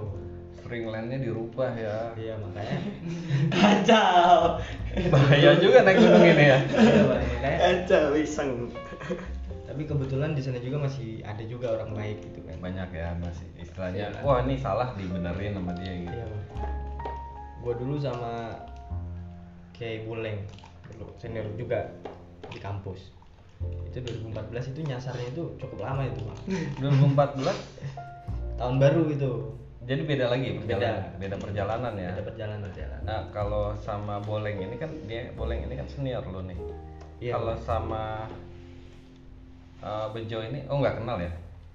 String 0.70 0.86
line-nya 0.86 1.18
dirubah 1.18 1.74
ya 1.74 2.14
iya 2.14 2.38
makanya 2.38 2.78
kacau 3.58 4.62
bahaya 5.10 5.58
juga 5.58 5.82
naik 5.82 5.98
gunung 5.98 6.22
ini 6.22 6.44
ya 6.46 6.58
Iya. 6.62 7.02
Makanya- 7.02 7.58
Kacau 7.58 8.14
iseng. 8.14 8.70
tapi 9.66 9.82
kebetulan 9.82 10.30
di 10.30 10.42
sana 10.42 10.58
juga 10.58 10.78
masih 10.80 11.22
ada 11.22 11.42
juga 11.42 11.74
orang 11.74 11.90
baik 11.90 12.22
gitu 12.22 12.38
kan 12.42 12.54
banyak 12.58 12.86
ya 12.88 13.18
masih 13.18 13.50
istilahnya 13.58 14.14
Iya. 14.14 14.22
wah 14.22 14.38
ini 14.42 14.54
salah 14.56 14.94
dibenerin 14.94 15.58
sama 15.58 15.74
dia 15.74 15.90
gitu 15.96 16.14
Iya. 16.14 16.26
Gua 17.60 17.74
dulu 17.74 17.98
sama 17.98 18.54
Kiai 19.74 20.06
Buleng, 20.06 20.38
dulu 20.88 21.10
senior 21.16 21.44
juga 21.56 21.90
di 22.46 22.56
kampus. 22.56 23.10
Itu 23.84 24.00
2014 24.00 24.72
itu 24.72 24.80
nyasarnya 24.80 25.28
itu 25.28 25.44
cukup 25.56 25.82
lama 25.82 26.04
itu 26.04 26.20
bang. 26.20 26.40
2014 27.12 27.52
Tahun 28.56 28.76
baru 28.76 29.08
gitu. 29.08 29.59
Jadi 29.80 30.02
beda 30.02 30.26
lagi 30.28 30.48
perjalanan 30.56 30.92
Beda. 31.08 31.18
beda 31.18 31.36
perjalanan 31.38 31.92
ya 31.94 32.10
Ada 32.12 32.22
perjalanan 32.22 32.60
perjalanan. 32.68 33.02
nah 33.02 33.20
kalau 33.30 33.64
sama 33.74 34.20
boleng 34.20 34.60
ini 34.60 34.76
kan 34.76 34.90
dia 35.04 35.32
boleng 35.32 35.64
ini 35.64 35.74
kan 35.74 35.86
senior 35.86 36.24
lo 36.24 36.40
nih 36.42 36.58
Iya. 37.18 37.36
kalau 37.36 37.54
sama 37.58 38.28
uh, 39.80 40.08
bejo 40.10 40.40
ini 40.40 40.64
oh 40.66 40.76
nggak 40.76 41.00
kenal 41.00 41.16
ya 41.16 41.32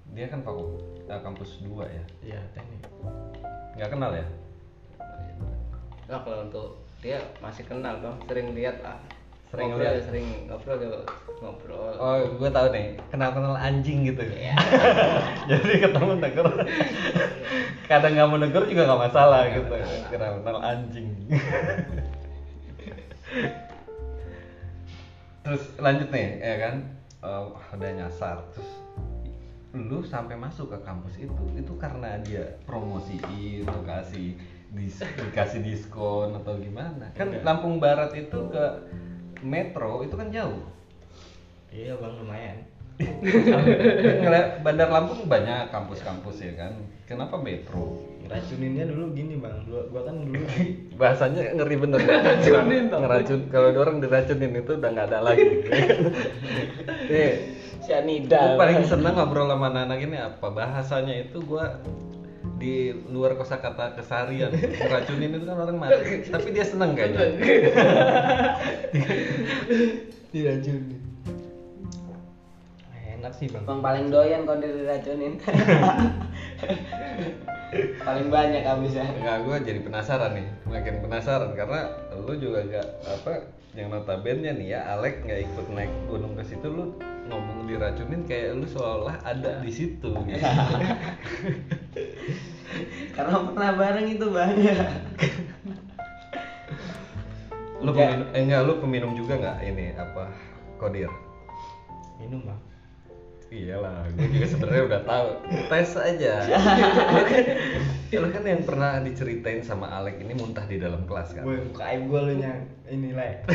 dia 0.08 0.26
kan 0.26 0.40
fakultas 0.40 0.82
uh, 1.08 1.20
kampus 1.20 1.50
2 1.62 1.70
ya 1.84 2.04
Iya 2.24 2.40
teknik. 2.50 2.82
nggak 3.74 3.90
kenal 3.90 4.10
ya 4.12 4.26
nah 6.06 6.22
kalau 6.22 6.46
untuk 6.46 6.68
dia 6.98 7.18
masih 7.38 7.62
kenal 7.62 7.98
dong 7.98 8.18
sering 8.24 8.54
lihat 8.54 8.78
lah 8.80 8.98
Sering 9.56 9.72
ngobrol. 9.72 9.88
ya, 9.88 10.04
sering 10.04 10.26
ngobrol 10.44 10.76
ya 10.76 10.88
ngobrol. 11.40 11.92
Oh 11.96 12.20
gue 12.36 12.50
tahu 12.52 12.66
nih 12.76 12.86
kenal 13.08 13.32
kenal 13.32 13.56
anjing 13.56 14.04
gitu. 14.04 14.20
Jadi 15.50 15.72
ketemu 15.80 16.12
negur. 16.20 16.48
Kadang 17.88 18.12
nggak 18.12 18.28
mau 18.28 18.36
negur 18.36 18.68
juga 18.68 18.84
nggak 18.84 19.02
masalah 19.08 19.48
gitu. 19.48 19.72
kenal 20.12 20.44
kenal 20.44 20.60
anjing. 20.60 21.08
Terus 25.46 25.62
lanjut 25.80 26.08
nih 26.12 26.28
ya 26.42 26.56
kan? 26.60 26.74
Eh, 27.24 27.42
udah 27.72 27.90
nyasar. 27.96 28.44
Terus 28.52 28.70
lu 29.76 30.00
sampai 30.00 30.40
masuk 30.40 30.72
ke 30.72 30.78
kampus 30.88 31.20
itu 31.20 31.44
itu 31.52 31.72
karena 31.76 32.16
dia 32.24 32.56
promosiin 32.64 33.68
atau 33.68 33.84
kasih 33.84 34.32
dis 34.72 34.98
dikasih 34.98 35.60
diskon 35.62 36.32
atau 36.32 36.56
gimana? 36.56 37.12
Kan 37.12 37.28
Enggak. 37.28 37.44
Lampung 37.44 37.76
Barat 37.76 38.10
itu 38.16 38.40
ke 38.48 38.64
metro 39.44 40.04
itu 40.04 40.14
kan 40.14 40.28
jauh. 40.32 40.60
Iya 41.72 41.98
bang 42.00 42.12
lumayan. 42.16 42.58
Bandar 44.64 44.88
Lampung 44.88 45.28
banyak 45.28 45.68
kampus-kampus 45.68 46.40
ya 46.40 46.52
kan? 46.56 46.72
Kenapa 47.04 47.36
metro? 47.36 48.00
Ngeracuninnya 48.24 48.88
dulu 48.88 49.12
gini 49.12 49.36
bang. 49.36 49.68
Gua, 49.68 49.84
gua 49.92 50.02
kan 50.08 50.16
dulu 50.24 50.40
bahasanya 51.00 51.52
ngeri 51.52 51.76
bener. 51.76 52.00
Ngeracunin 52.00 52.84
ngeracun. 53.04 53.40
Kalau 53.52 53.68
orang 53.76 53.96
diracunin 54.00 54.52
itu 54.56 54.72
udah 54.80 54.90
nggak 54.90 55.06
ada 55.12 55.18
lagi. 55.20 55.44
Eh 57.12 57.34
Cyanida. 57.86 58.40
gue 58.40 58.58
paling 58.58 58.82
seneng 58.82 59.14
ngobrol 59.14 59.46
sama 59.46 59.70
anak-anak 59.70 59.98
ini 60.02 60.16
apa? 60.18 60.46
Bahasanya 60.50 61.14
itu 61.22 61.38
gua 61.44 61.78
di 62.56 62.88
luar 63.12 63.36
kosakata 63.36 64.00
kesarian 64.00 64.48
ngeracunin 64.52 65.36
itu 65.36 65.44
kan 65.44 65.60
orang 65.60 65.76
mati 65.76 66.24
tapi 66.32 66.56
dia 66.56 66.64
seneng 66.64 66.96
kayaknya 66.96 67.36
diracunin. 70.36 71.00
Enak 73.16 73.32
sih 73.40 73.48
bang. 73.48 73.64
Bang 73.64 73.80
paling 73.80 74.12
doyan 74.12 74.44
kalau 74.44 74.60
diracunin. 74.60 75.40
paling 78.06 78.28
banyak 78.30 78.62
habisnya. 78.62 79.08
Enggak, 79.16 79.42
gue 79.42 79.56
jadi 79.72 79.80
penasaran 79.82 80.32
nih, 80.36 80.46
makin 80.68 80.94
penasaran 81.02 81.50
karena 81.56 81.90
lu 82.14 82.36
juga 82.38 82.62
gak 82.68 82.86
apa 83.08 83.32
yang 83.76 83.92
notabene 83.92 84.56
nih 84.56 84.72
ya 84.72 84.80
Alek 84.96 85.28
nggak 85.28 85.52
ikut 85.52 85.66
naik 85.76 85.92
gunung 86.08 86.32
ke 86.32 86.48
situ 86.48 86.64
lu 86.64 86.96
ngomong 87.28 87.68
diracunin 87.68 88.24
kayak 88.24 88.56
lu 88.56 88.64
seolah 88.64 89.20
ada 89.20 89.60
di 89.60 89.68
situ 89.68 90.16
gitu. 90.16 90.40
Karena 93.16 93.48
pernah 93.48 93.72
bareng 93.72 94.06
itu 94.12 94.26
banyak. 94.28 94.78
lu 97.76 97.92
Enggak. 97.92 98.08
peminum, 98.08 98.28
eh, 98.32 98.40
enggak 98.44 98.60
lu 98.64 98.72
peminum 98.80 99.12
juga 99.16 99.34
nggak 99.40 99.58
ini 99.64 99.86
apa 99.96 100.24
kodir? 100.76 101.08
Minum 102.20 102.44
bang. 102.44 102.60
Iyalah, 103.46 104.10
gue 104.10 104.26
juga 104.26 104.46
sebenarnya 104.50 104.82
udah 104.90 105.02
tahu. 105.06 105.28
Tes 105.70 105.90
aja. 105.94 106.34
lu, 106.42 107.22
kan, 107.30 107.40
lu 108.10 108.28
kan 108.34 108.42
yang 108.42 108.62
pernah 108.66 108.98
diceritain 108.98 109.62
sama 109.62 109.86
Alek 109.86 110.18
ini 110.18 110.34
muntah 110.34 110.66
di 110.66 110.82
dalam 110.82 111.06
kelas 111.06 111.30
kan? 111.30 111.46
Gue 111.46 111.62
buka 111.70 111.94
aib 111.94 112.10
gue 112.10 112.20
lu 112.26 112.34
nyang 112.42 112.66
ini 112.90 113.14
lah. 113.14 113.46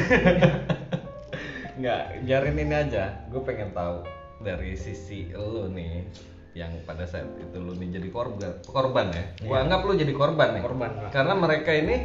Nggak, 1.82 2.02
biarin 2.24 2.56
ini 2.56 2.71
aja. 2.71 3.19
Gue 3.28 3.43
pengen 3.43 3.76
tahu 3.76 4.08
dari 4.39 4.80
sisi 4.80 5.28
lu 5.36 5.67
nih 5.67 6.08
yang 6.52 6.72
pada 6.84 7.08
saat 7.08 7.32
itu 7.40 7.58
lu 7.58 7.72
nih 7.80 8.02
jadi 8.02 8.10
korban, 8.12 8.52
korban 8.68 9.08
ya. 9.16 9.24
Gua 9.48 9.56
Iya. 9.56 9.64
anggap 9.68 9.82
lu 9.88 9.94
jadi 9.96 10.14
korban 10.14 10.48
nih. 10.60 10.64
Korban, 10.64 10.90
Pak. 11.00 11.10
Karena 11.16 11.34
mereka 11.40 11.72
ini 11.72 11.96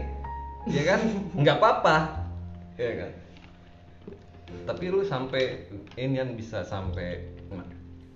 ya 0.71 0.83
kan 0.87 1.01
nggak 1.35 1.57
apa-apa. 1.59 1.97
Ya 2.79 2.93
kan. 2.95 3.11
Tapi 4.67 4.85
lu 4.95 5.03
sampai 5.03 5.67
ini 5.99 6.15
kan 6.23 6.31
bisa 6.39 6.63
sampai 6.63 7.27
nah, 7.51 7.67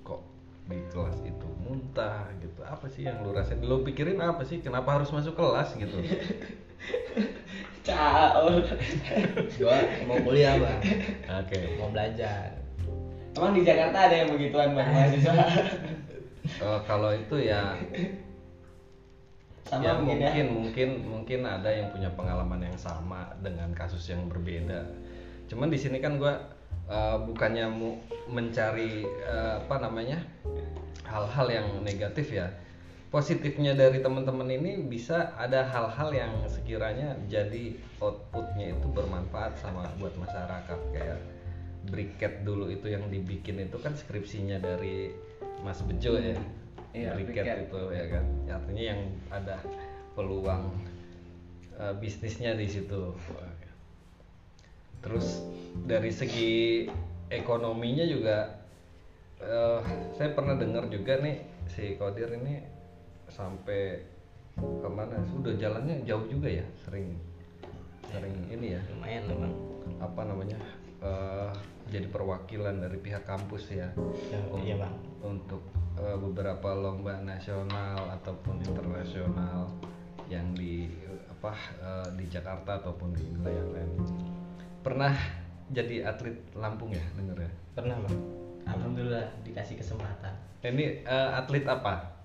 kok 0.07 0.23
di 0.71 0.79
kelas 0.95 1.19
itu 1.27 1.47
muntah 1.67 2.31
gitu. 2.39 2.63
Apa 2.63 2.87
sih 2.87 3.11
yang 3.11 3.27
lu 3.27 3.35
rasain? 3.35 3.59
Lu 3.67 3.83
pikirin 3.83 4.23
apa 4.23 4.47
sih? 4.47 4.63
Kenapa 4.63 5.03
harus 5.03 5.11
masuk 5.11 5.35
kelas 5.35 5.75
gitu? 5.75 5.99
Caul. 7.87 8.63
Gua 9.59 9.77
mau 10.07 10.19
kuliah 10.23 10.55
bang. 10.63 10.81
Oke. 11.43 11.59
Mau 11.75 11.91
belajar. 11.91 12.55
Emang 13.31 13.55
di 13.55 13.63
Jakarta 13.63 14.11
ada 14.11 14.15
yang 14.15 14.31
begituan 14.31 14.75
bang 14.75 14.91
mahasiswa? 14.91 15.35
Oh, 16.65 16.81
kalau 16.89 17.13
itu 17.13 17.37
ya 17.37 17.77
Sama 19.69 19.87
ya 19.87 19.93
mungkin 20.01 20.19
ya. 20.19 20.33
mungkin 20.33 20.47
mungkin 20.51 20.89
mungkin 21.07 21.41
ada 21.47 21.71
yang 21.71 21.93
punya 21.95 22.11
pengalaman 22.17 22.65
yang 22.65 22.79
sama 22.81 23.31
dengan 23.39 23.71
kasus 23.77 24.03
yang 24.11 24.27
berbeda. 24.27 24.83
Cuman 25.47 25.71
di 25.71 25.79
sini 25.79 26.03
kan 26.03 26.19
gua 26.19 26.41
eh, 26.91 27.17
bukannya 27.23 27.67
mau 27.71 27.95
mencari 28.27 29.05
eh, 29.07 29.55
apa 29.63 29.77
namanya 29.79 30.19
hal-hal 31.07 31.47
yang 31.51 31.67
negatif 31.87 32.35
ya. 32.35 32.51
Positifnya 33.11 33.75
dari 33.75 33.99
teman-teman 33.99 34.47
ini 34.47 34.87
bisa 34.87 35.35
ada 35.35 35.67
hal-hal 35.67 36.15
yang 36.15 36.33
sekiranya 36.47 37.19
jadi 37.27 37.75
outputnya 37.99 38.79
itu 38.79 38.87
bermanfaat 38.87 39.59
sama 39.59 39.91
buat 39.99 40.15
masyarakat. 40.15 40.79
Kayak 40.95 41.19
briket 41.91 42.47
dulu 42.47 42.71
itu 42.71 42.87
yang 42.91 43.07
dibikin 43.11 43.59
itu 43.59 43.79
kan 43.83 43.99
skripsinya 43.99 44.63
dari 44.63 45.11
Mas 45.65 45.81
Bejo 45.85 46.17
ya 46.17 46.37
Iya, 46.91 47.15
briket. 47.15 47.71
itu 47.71 47.81
ya 47.95 48.05
kan? 48.11 48.25
Artinya 48.51 48.83
yang 48.83 49.01
ada 49.31 49.57
peluang 50.19 50.75
eh, 51.79 51.95
bisnisnya 52.03 52.59
di 52.59 52.67
situ. 52.67 53.15
Terus 55.01 55.41
dari 55.87 56.11
segi 56.11 56.85
ekonominya 57.31 58.05
juga 58.05 58.59
eh, 59.39 59.81
saya 60.19 60.35
pernah 60.35 60.59
dengar 60.59 60.91
juga 60.91 61.23
nih 61.23 61.41
si 61.71 61.95
Kodir 61.95 62.35
ini 62.35 62.59
sampai 63.31 64.03
ke 64.59 64.89
mana? 64.91 65.15
Sudah 65.31 65.55
jalannya 65.55 66.03
jauh 66.03 66.27
juga 66.27 66.51
ya 66.51 66.67
sering 66.83 67.15
sering 68.11 68.35
ini 68.51 68.75
ya. 68.75 68.83
Lumayan 68.91 69.31
bang 69.31 69.55
apa 70.03 70.21
namanya? 70.27 70.59
Eh, 71.07 71.53
jadi 71.91 72.07
perwakilan 72.07 72.79
dari 72.79 72.99
pihak 73.03 73.27
kampus 73.27 73.75
ya. 73.75 73.91
Ya, 74.31 74.39
Un- 74.49 74.63
iya, 74.63 74.79
Bang. 74.79 74.95
untuk 75.21 75.61
eh, 75.99 76.17
beberapa 76.17 76.73
lomba 76.73 77.19
nasional 77.21 77.99
ataupun 78.17 78.63
internasional 78.63 79.69
yang 80.31 80.55
di 80.55 80.89
apa 81.29 81.53
eh, 81.83 82.09
di 82.17 82.25
Jakarta 82.31 82.81
ataupun 82.81 83.13
di 83.13 83.27
wilayah 83.37 83.67
lain. 83.75 84.01
Pernah 84.81 85.13
jadi 85.69 86.09
atlet 86.09 86.39
Lampung 86.57 86.95
ya 86.95 87.05
denger 87.19 87.45
ya? 87.45 87.51
Pernah 87.77 87.97
bang 88.07 88.17
alhamdulillah 88.65 89.27
dikasih 89.45 89.77
kesempatan. 89.77 90.33
Ini 90.63 91.05
eh, 91.05 91.31
atlet 91.37 91.67
apa? 91.67 92.17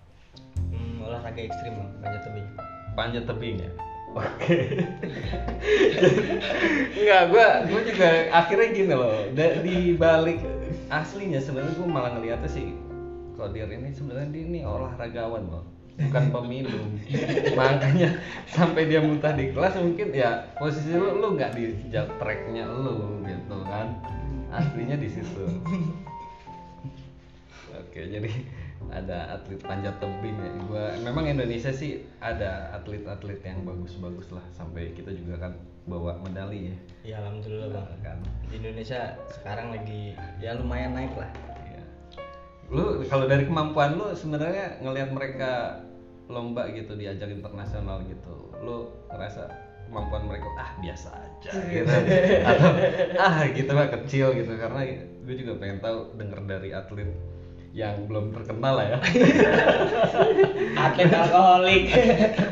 Hmm, 0.72 1.04
olahraga 1.04 1.42
ekstrim 1.42 1.76
bang 1.76 1.90
banyak 2.00 2.22
tebing. 2.24 2.48
Panjat 2.96 3.24
tebing 3.28 3.60
ya 3.60 3.72
oke 4.16 4.58
Enggak, 6.96 7.24
gua 7.30 7.48
gua 7.68 7.82
juga 7.84 8.10
akhirnya 8.32 8.68
gini 8.72 8.94
loh. 8.96 9.16
da- 9.36 9.60
di 9.62 9.94
balik 9.94 10.40
aslinya 10.90 11.40
sebenarnya 11.44 11.76
gua 11.78 11.88
malah 11.90 12.12
ngeliatnya 12.18 12.50
sih 12.50 12.72
Kodir 13.36 13.68
ini 13.68 13.92
sebenarnya 13.92 14.32
dia 14.32 14.44
ini 14.48 14.60
olahragawan 14.64 15.44
loh. 15.52 15.64
Bukan 16.00 16.24
pemilu. 16.36 16.88
Makanya 17.60 18.16
sampai 18.48 18.88
dia 18.88 19.04
muntah 19.04 19.36
di 19.36 19.52
kelas 19.52 19.76
mungkin 19.76 20.16
ya 20.16 20.48
posisi 20.56 20.96
lu 20.96 21.20
lu 21.20 21.36
nggak 21.36 21.52
di 21.56 21.76
tracknya 21.92 22.64
lu 22.64 23.20
gitu 23.28 23.58
kan. 23.68 23.92
Aslinya 24.56 24.96
di 24.96 25.12
situ. 25.12 25.44
Oke, 27.76 28.08
jadi 28.08 28.32
ada 28.94 29.38
atlet 29.40 29.62
panjat 29.62 29.96
tebing 29.98 30.38
ya. 30.38 30.52
Gua 30.68 30.86
memang 31.02 31.26
Indonesia 31.26 31.72
sih 31.74 32.06
ada 32.22 32.74
atlet-atlet 32.76 33.42
yang 33.42 33.66
bagus-bagus 33.66 34.30
lah 34.34 34.46
sampai 34.54 34.94
kita 34.94 35.14
juga 35.14 35.50
kan 35.50 35.54
bawa 35.86 36.18
medali 36.26 36.74
ya. 36.74 36.76
ya 37.06 37.16
alhamdulillah 37.22 37.70
bang 37.70 37.88
Kan. 38.02 38.18
di 38.50 38.58
Indonesia 38.58 39.14
sekarang 39.30 39.70
lagi 39.70 40.18
ya 40.42 40.58
lumayan 40.58 40.98
naik 40.98 41.14
lah 41.14 41.30
Iya. 41.62 41.82
Lu 42.74 43.06
kalau 43.06 43.30
dari 43.30 43.46
kemampuan 43.46 43.94
lu 43.94 44.10
sebenarnya 44.18 44.82
ngelihat 44.82 45.14
mereka 45.14 45.78
lomba 46.26 46.66
gitu 46.74 46.98
di 46.98 47.06
ajang 47.06 47.38
internasional 47.38 48.02
gitu, 48.10 48.50
lu 48.66 48.90
ngerasa 49.14 49.46
kemampuan 49.86 50.26
mereka 50.26 50.50
ah 50.58 50.72
biasa 50.82 51.10
aja 51.14 51.52
gitu 51.70 51.94
atau 52.42 52.72
ah 53.22 53.46
gitu 53.54 53.72
mah 53.78 53.88
kecil 53.94 54.34
gitu 54.34 54.54
karena 54.58 54.82
gue 54.98 55.36
juga 55.38 55.54
pengen 55.62 55.78
tahu 55.78 56.18
denger 56.18 56.40
dari 56.50 56.70
atlet 56.74 57.10
yang 57.76 58.08
belum 58.08 58.32
terkenal 58.32 58.80
lah 58.80 58.86
ya. 58.88 58.98
Atlet 60.88 61.12
alkoholik. 61.12 61.92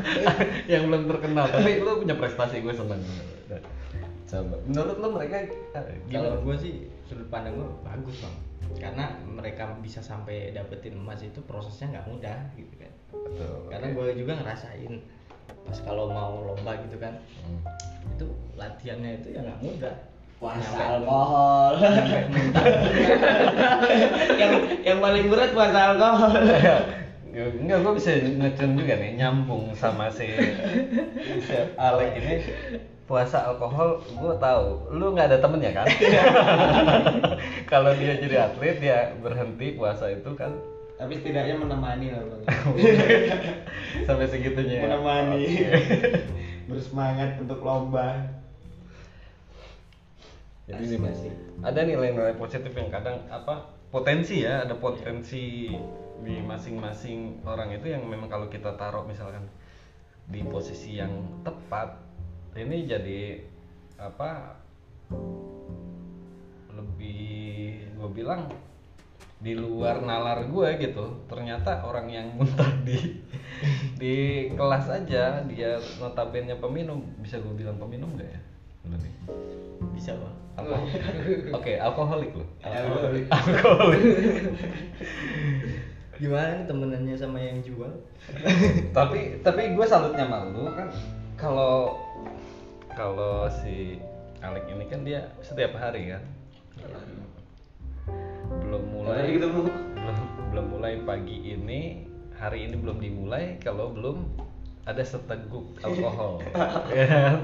yang 0.72 0.92
belum 0.92 1.08
terkenal. 1.08 1.48
Tapi 1.48 1.80
lu 1.80 2.04
punya 2.04 2.12
prestasi 2.12 2.60
gue 2.60 2.74
seneng 2.76 3.00
coba 4.34 4.56
menurut 4.66 4.96
lu 4.98 5.08
mereka 5.14 5.36
eh, 5.46 6.00
kalau 6.10 6.34
gimana 6.34 6.36
gue 6.42 6.56
sih 6.58 6.74
sudut 7.06 7.28
pandang 7.30 7.54
gue 7.54 7.68
bagus 7.86 8.16
bang. 8.18 8.36
Karena 8.80 9.04
mereka 9.22 9.76
bisa 9.78 10.00
sampai 10.00 10.50
dapetin 10.50 10.98
emas 10.98 11.20
itu 11.22 11.38
prosesnya 11.44 12.00
nggak 12.00 12.06
mudah 12.10 12.38
gitu 12.58 12.74
kan. 12.80 12.92
Betul, 13.14 13.56
karena 13.70 13.86
gue 13.94 14.06
juga 14.18 14.32
ngerasain 14.42 14.94
pas 15.64 15.78
kalau 15.84 16.10
mau 16.10 16.42
lomba 16.42 16.74
gitu 16.88 16.96
kan. 16.98 17.14
Hmm. 17.44 17.62
itu 18.04 18.28
latihannya 18.60 19.16
itu 19.16 19.32
ya 19.32 19.40
nggak 19.40 19.64
mudah 19.64 19.96
Puasa 20.42 20.98
alkohol. 20.98 21.72
yang 24.40 24.52
yang 24.84 24.98
paling 25.00 25.24
berat 25.32 25.50
puasa 25.56 25.78
alkohol. 25.94 26.34
Ya, 27.34 27.50
Enggak, 27.50 27.82
gue 27.82 27.92
bisa 27.98 28.10
ngecun 28.14 28.78
juga 28.78 28.94
nih 28.94 29.18
nyambung 29.18 29.74
sama 29.74 30.06
si, 30.06 30.38
si 31.42 31.54
Alek 31.74 32.14
ini 32.22 32.34
puasa 33.04 33.50
alkohol 33.50 34.00
gue 34.06 34.34
tahu 34.40 34.94
lu 34.96 35.12
nggak 35.12 35.28
ada 35.28 35.38
temennya 35.42 35.76
kan 35.76 35.84
kalau 37.72 37.92
dia 37.98 38.16
jadi 38.16 38.48
atlet 38.48 38.80
dia 38.80 39.12
berhenti 39.20 39.76
puasa 39.76 40.08
itu 40.14 40.30
kan 40.38 40.54
Tapi 40.94 41.18
setidaknya 41.18 41.58
menemani 41.58 42.14
lah 42.14 42.22
sampai 44.06 44.30
segitunya 44.30 44.78
ya. 44.78 44.82
menemani. 44.86 45.42
Bersemangat 46.70 47.34
untuk 47.42 47.66
lomba. 47.66 48.30
Jadi 50.64 50.80
Asik, 50.80 50.96
ini 50.96 51.08
asik. 51.12 51.34
ada 51.60 51.80
nilai-nilai 51.84 52.34
positif 52.40 52.72
yang 52.72 52.88
kadang 52.88 53.20
apa 53.28 53.68
potensi 53.92 54.40
ya 54.40 54.64
ada 54.64 54.74
potensi 54.80 55.68
di 56.24 56.34
masing-masing 56.40 57.44
orang 57.44 57.76
itu 57.76 57.92
yang 57.92 58.08
memang 58.08 58.32
kalau 58.32 58.48
kita 58.48 58.72
taruh 58.80 59.04
misalkan 59.04 59.44
di 60.24 60.40
posisi 60.40 60.96
yang 60.96 61.44
tepat 61.44 62.00
ini 62.56 62.88
jadi 62.88 63.44
apa 64.00 64.56
lebih 66.72 67.84
gue 67.92 68.10
bilang 68.10 68.48
di 69.44 69.52
luar 69.52 70.00
nalar 70.00 70.48
gue 70.48 70.68
gitu 70.80 71.28
ternyata 71.28 71.84
orang 71.84 72.08
yang 72.08 72.26
muntah 72.32 72.72
di 72.80 73.20
di 74.00 74.48
kelas 74.56 74.88
aja 74.88 75.44
dia 75.44 75.76
notabene 76.00 76.56
peminum 76.56 77.04
bisa 77.20 77.36
gue 77.36 77.52
bilang 77.52 77.76
peminum 77.76 78.16
gak 78.16 78.32
ya 78.32 78.40
Bener 78.84 79.00
nih. 79.00 79.14
bisa 79.96 80.12
bang 80.14 80.36
Alkohol. 80.54 80.86
Oke, 81.58 81.72
alkoholik 81.82 82.30
lo. 82.38 82.46
Alkoholik. 82.62 83.24
Alkoholik. 83.26 84.02
gimana 86.14 86.62
nih 86.62 86.66
temenannya 86.70 87.16
sama 87.18 87.42
yang 87.42 87.58
jual 87.66 87.90
tapi 88.96 89.42
tapi 89.42 89.74
gue 89.74 89.82
salutnya 89.82 90.22
malu 90.30 90.70
kan 90.70 90.86
kalau 91.34 91.98
kalau 92.94 93.50
si 93.50 93.98
Alek 94.38 94.70
ini 94.70 94.84
kan 94.86 95.00
dia 95.02 95.24
setiap 95.40 95.72
hari 95.80 96.12
kan. 96.12 96.22
Belum 98.60 98.84
mulai 98.92 99.40
ketemu. 99.40 99.72
belum 99.72 100.18
belum 100.52 100.66
mulai 100.68 100.94
pagi 101.00 101.56
ini 101.56 102.04
hari 102.36 102.68
ini 102.68 102.76
belum 102.76 103.00
dimulai 103.00 103.56
kalau 103.64 103.90
belum 103.96 104.20
ada 104.84 105.00
seteguk 105.00 105.64
alkohol 105.80 106.44
ya 106.92 107.04
kan? 107.08 107.36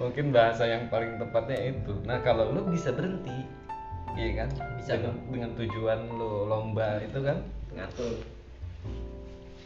Mungkin 0.00 0.32
bahasa 0.32 0.64
yang 0.64 0.88
paling 0.88 1.20
tepatnya 1.20 1.76
itu. 1.76 1.92
Nah 2.08 2.24
kalau 2.24 2.48
lu 2.56 2.64
bisa 2.72 2.88
berhenti 2.90 3.44
iya 4.16 4.42
kan? 4.42 4.50
Bisa, 4.80 4.96
dengan, 4.98 5.16
dengan 5.28 5.50
tujuan 5.54 5.98
lu 6.16 6.48
lomba 6.48 6.98
itu 7.04 7.20
kan? 7.20 7.44
Ngatur. 7.76 8.16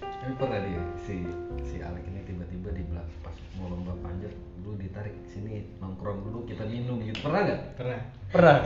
Tapi 0.03 0.33
pernah 0.37 0.59
dia 0.61 0.83
si 1.07 1.17
si 1.63 1.77
Alek 1.81 2.05
ini 2.11 2.21
tiba-tiba 2.27 2.69
di 2.75 2.83
belakang 2.91 3.19
pas 3.23 3.37
mau 3.57 3.71
lomba 3.71 3.95
panjat 4.03 4.35
lu 4.65 4.75
ditarik 4.81 5.15
sini 5.31 5.65
nongkrong 5.79 6.27
dulu 6.27 6.43
kita 6.51 6.67
minum 6.67 6.99
gitu. 7.01 7.23
Pernah 7.25 7.41
nggak? 7.47 7.61
Pernah. 7.79 8.01
Pernah. 8.35 8.57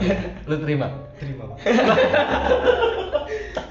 Lu 0.49 0.55
terima? 0.57 0.87
Terima 1.21 1.45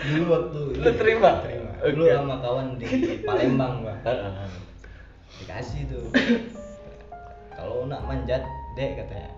dulu 0.08 0.24
waktu 0.30 0.60
Lu 0.78 0.90
terima? 0.94 1.30
terima. 1.42 1.70
Oke. 1.82 1.90
dulu 1.94 2.04
sama 2.06 2.36
kawan 2.40 2.66
di 2.78 2.86
Palembang 3.26 3.74
bang. 3.82 3.98
Dikasih 5.42 5.82
tuh 5.90 6.06
kalau 7.58 7.90
nak 7.90 8.06
manjat 8.06 8.46
dek 8.78 9.02
katanya. 9.02 9.34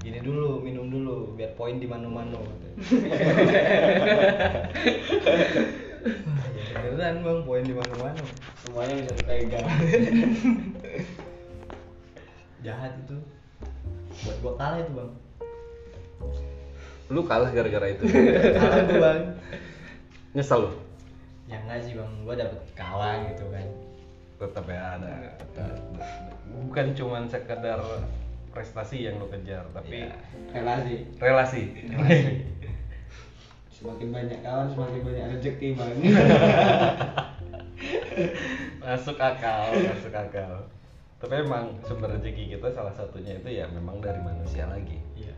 Gini 0.00 0.24
dulu 0.24 0.64
minum 0.64 0.88
dulu 0.88 1.36
biar 1.36 1.52
poin 1.52 1.76
di. 1.76 1.84
Wah, 1.84 2.00
ya 6.56 6.76
beneran 6.86 7.20
bang 7.20 7.40
poin 7.44 7.64
di 7.66 7.74
mano-mano 7.76 8.24
Semuanya 8.64 8.94
bisa 9.04 9.12
dipegang. 9.20 9.66
jahat 12.64 12.96
itu. 13.04 13.20
Buat 14.24 14.36
gua 14.40 14.52
kalah 14.56 14.78
itu 14.80 14.92
bang. 14.96 15.10
Lu 17.12 17.20
kalah 17.28 17.50
gara-gara 17.52 17.92
itu. 17.92 18.08
Kalah 18.08 18.88
gua 18.88 18.98
bang. 19.04 19.22
Nyesel 20.32 20.64
lu? 20.64 20.70
Ya 21.44 21.60
enggak 21.60 21.84
sih 21.84 21.92
bang. 21.92 22.12
Gua 22.24 22.34
dapet 22.38 22.62
kawan 22.72 23.28
gitu 23.36 23.44
kan 23.52 23.68
tetap 24.36 24.64
ya 24.68 24.96
ada. 24.96 25.12
Bukan 26.46 26.86
cuman 26.92 27.24
sekedar 27.26 27.80
prestasi 28.52 29.04
yang 29.04 29.20
lu 29.20 29.28
kejar 29.28 29.64
tapi 29.72 30.08
Iya. 30.08 30.12
Relasi. 30.54 30.96
relasi. 31.20 31.62
Semakin 33.76 34.08
banyak 34.08 34.40
kawan, 34.40 34.72
semakin 34.72 35.00
banyak 35.04 35.24
rezeki 35.36 35.68
bang. 35.76 35.92
masuk 38.80 39.16
akal 39.20 39.68
masuk 39.76 40.14
akal. 40.14 40.52
Tapi 41.16 41.32
emang 41.44 41.76
sumber 41.84 42.16
rezeki 42.16 42.56
kita 42.56 42.72
salah 42.72 42.92
satunya 42.92 43.36
itu 43.36 43.48
ya 43.52 43.68
memang 43.68 44.00
dari 44.00 44.20
manusia 44.20 44.64
lagi. 44.64 44.96
Iya. 45.12 45.34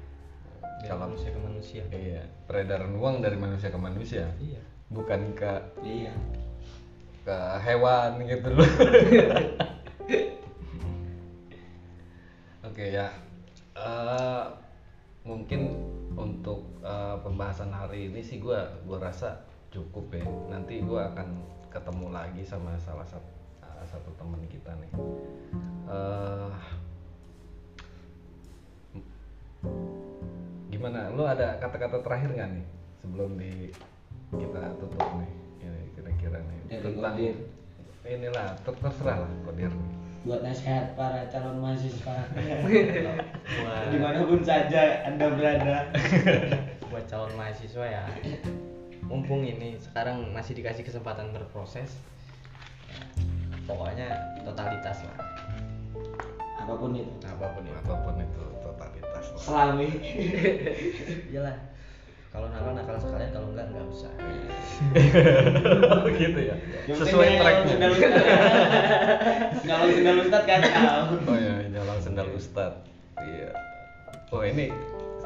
Dari 0.63 0.87
Kalau- 0.87 1.11
manusia 1.11 1.29
ke 1.35 1.41
manusia. 1.43 1.83
Iya 1.91 2.23
peredaran 2.47 2.95
uang 2.95 3.21
dari 3.21 3.35
manusia 3.35 3.69
ke 3.69 3.79
manusia. 3.81 4.31
Iya. 4.39 4.63
Bukan 4.89 5.35
ke 5.35 5.53
iya. 5.83 6.15
Ke 7.29 7.39
hewan 7.61 8.25
gitu 8.25 8.49
loh. 8.57 8.71
Ya. 12.79 13.11
Eh, 13.75 14.45
mungkin 15.27 15.83
untuk 16.15 16.63
eh, 16.79 17.17
pembahasan 17.27 17.75
hari 17.75 18.07
ini 18.07 18.23
sih 18.23 18.39
gua 18.39 18.71
gua 18.87 19.11
rasa 19.11 19.43
cukup 19.75 20.15
ya. 20.15 20.23
Nanti 20.47 20.79
gua 20.87 21.11
akan 21.11 21.43
ketemu 21.75 22.07
lagi 22.15 22.43
sama 22.47 22.79
salah 22.79 23.03
satu 23.03 23.35
satu 23.83 24.11
teman 24.15 24.47
kita 24.47 24.79
nih. 24.79 24.93
Eh, 25.91 26.55
gimana? 30.71 31.11
Lu 31.11 31.27
ada 31.27 31.59
kata-kata 31.59 31.99
terakhir 31.99 32.31
nggak 32.31 32.51
nih 32.63 32.67
sebelum 33.03 33.31
di 33.35 33.75
kita 34.39 34.63
tutup 34.79 35.03
nih 35.19 35.48
ini 35.69 35.83
kira-kira 35.93 36.39
nih. 36.41 36.59
Dari 36.69 36.81
tentang 36.81 37.15
Kodir. 37.17 37.37
inilah 38.09 38.49
ter- 38.65 38.81
terserah 38.81 39.17
lah 39.21 39.33
kodir. 39.45 39.69
Buat 40.25 40.41
nasihat 40.41 40.97
para 40.97 41.29
calon 41.29 41.61
mahasiswa. 41.61 42.17
Di 43.93 43.99
mana 44.01 44.25
pun 44.25 44.41
saja 44.41 45.05
anda 45.05 45.29
berada. 45.29 45.93
Buat 46.91 47.05
calon 47.05 47.33
mahasiswa 47.37 47.85
ya. 47.85 48.05
Mumpung 49.05 49.45
ini 49.45 49.77
sekarang 49.77 50.33
masih 50.33 50.57
dikasih 50.57 50.85
kesempatan 50.85 51.33
berproses 51.37 52.01
pokoknya 53.69 54.09
totalitas 54.49 55.05
lah. 55.05 55.17
Apa 56.65 56.73
pun 56.81 56.97
itu. 56.97 57.13
Apa 57.29 57.47
pun 57.53 57.63
itu. 57.69 57.77
Apa 57.85 57.95
pun 58.05 58.15
itu 58.17 58.45
totalitas 58.65 59.25
lah. 59.33 59.41
selami. 59.41 59.89
Iyalah 61.33 61.57
kalau 62.29 62.47
nakal 62.53 62.73
nakal 62.77 62.97
sekalian 63.01 63.31
kalau 63.33 63.49
enggak 63.57 63.67
enggak 63.73 63.87
usah 63.89 64.13
gitu 66.21 66.41
ya. 66.45 66.55
Sesuai 66.87 67.41
tracknya. 67.41 67.75
nyolong 69.65 69.91
sendal 69.91 70.17
ustad. 70.23 70.43
kacau 70.45 71.19
oh 71.25 71.37
ya 71.37 71.55
nyolong 71.73 72.01
sendal 72.05 72.29
ustad. 72.37 72.73
Iya. 73.19 73.51
Oh 74.29 74.45
ini 74.45 74.69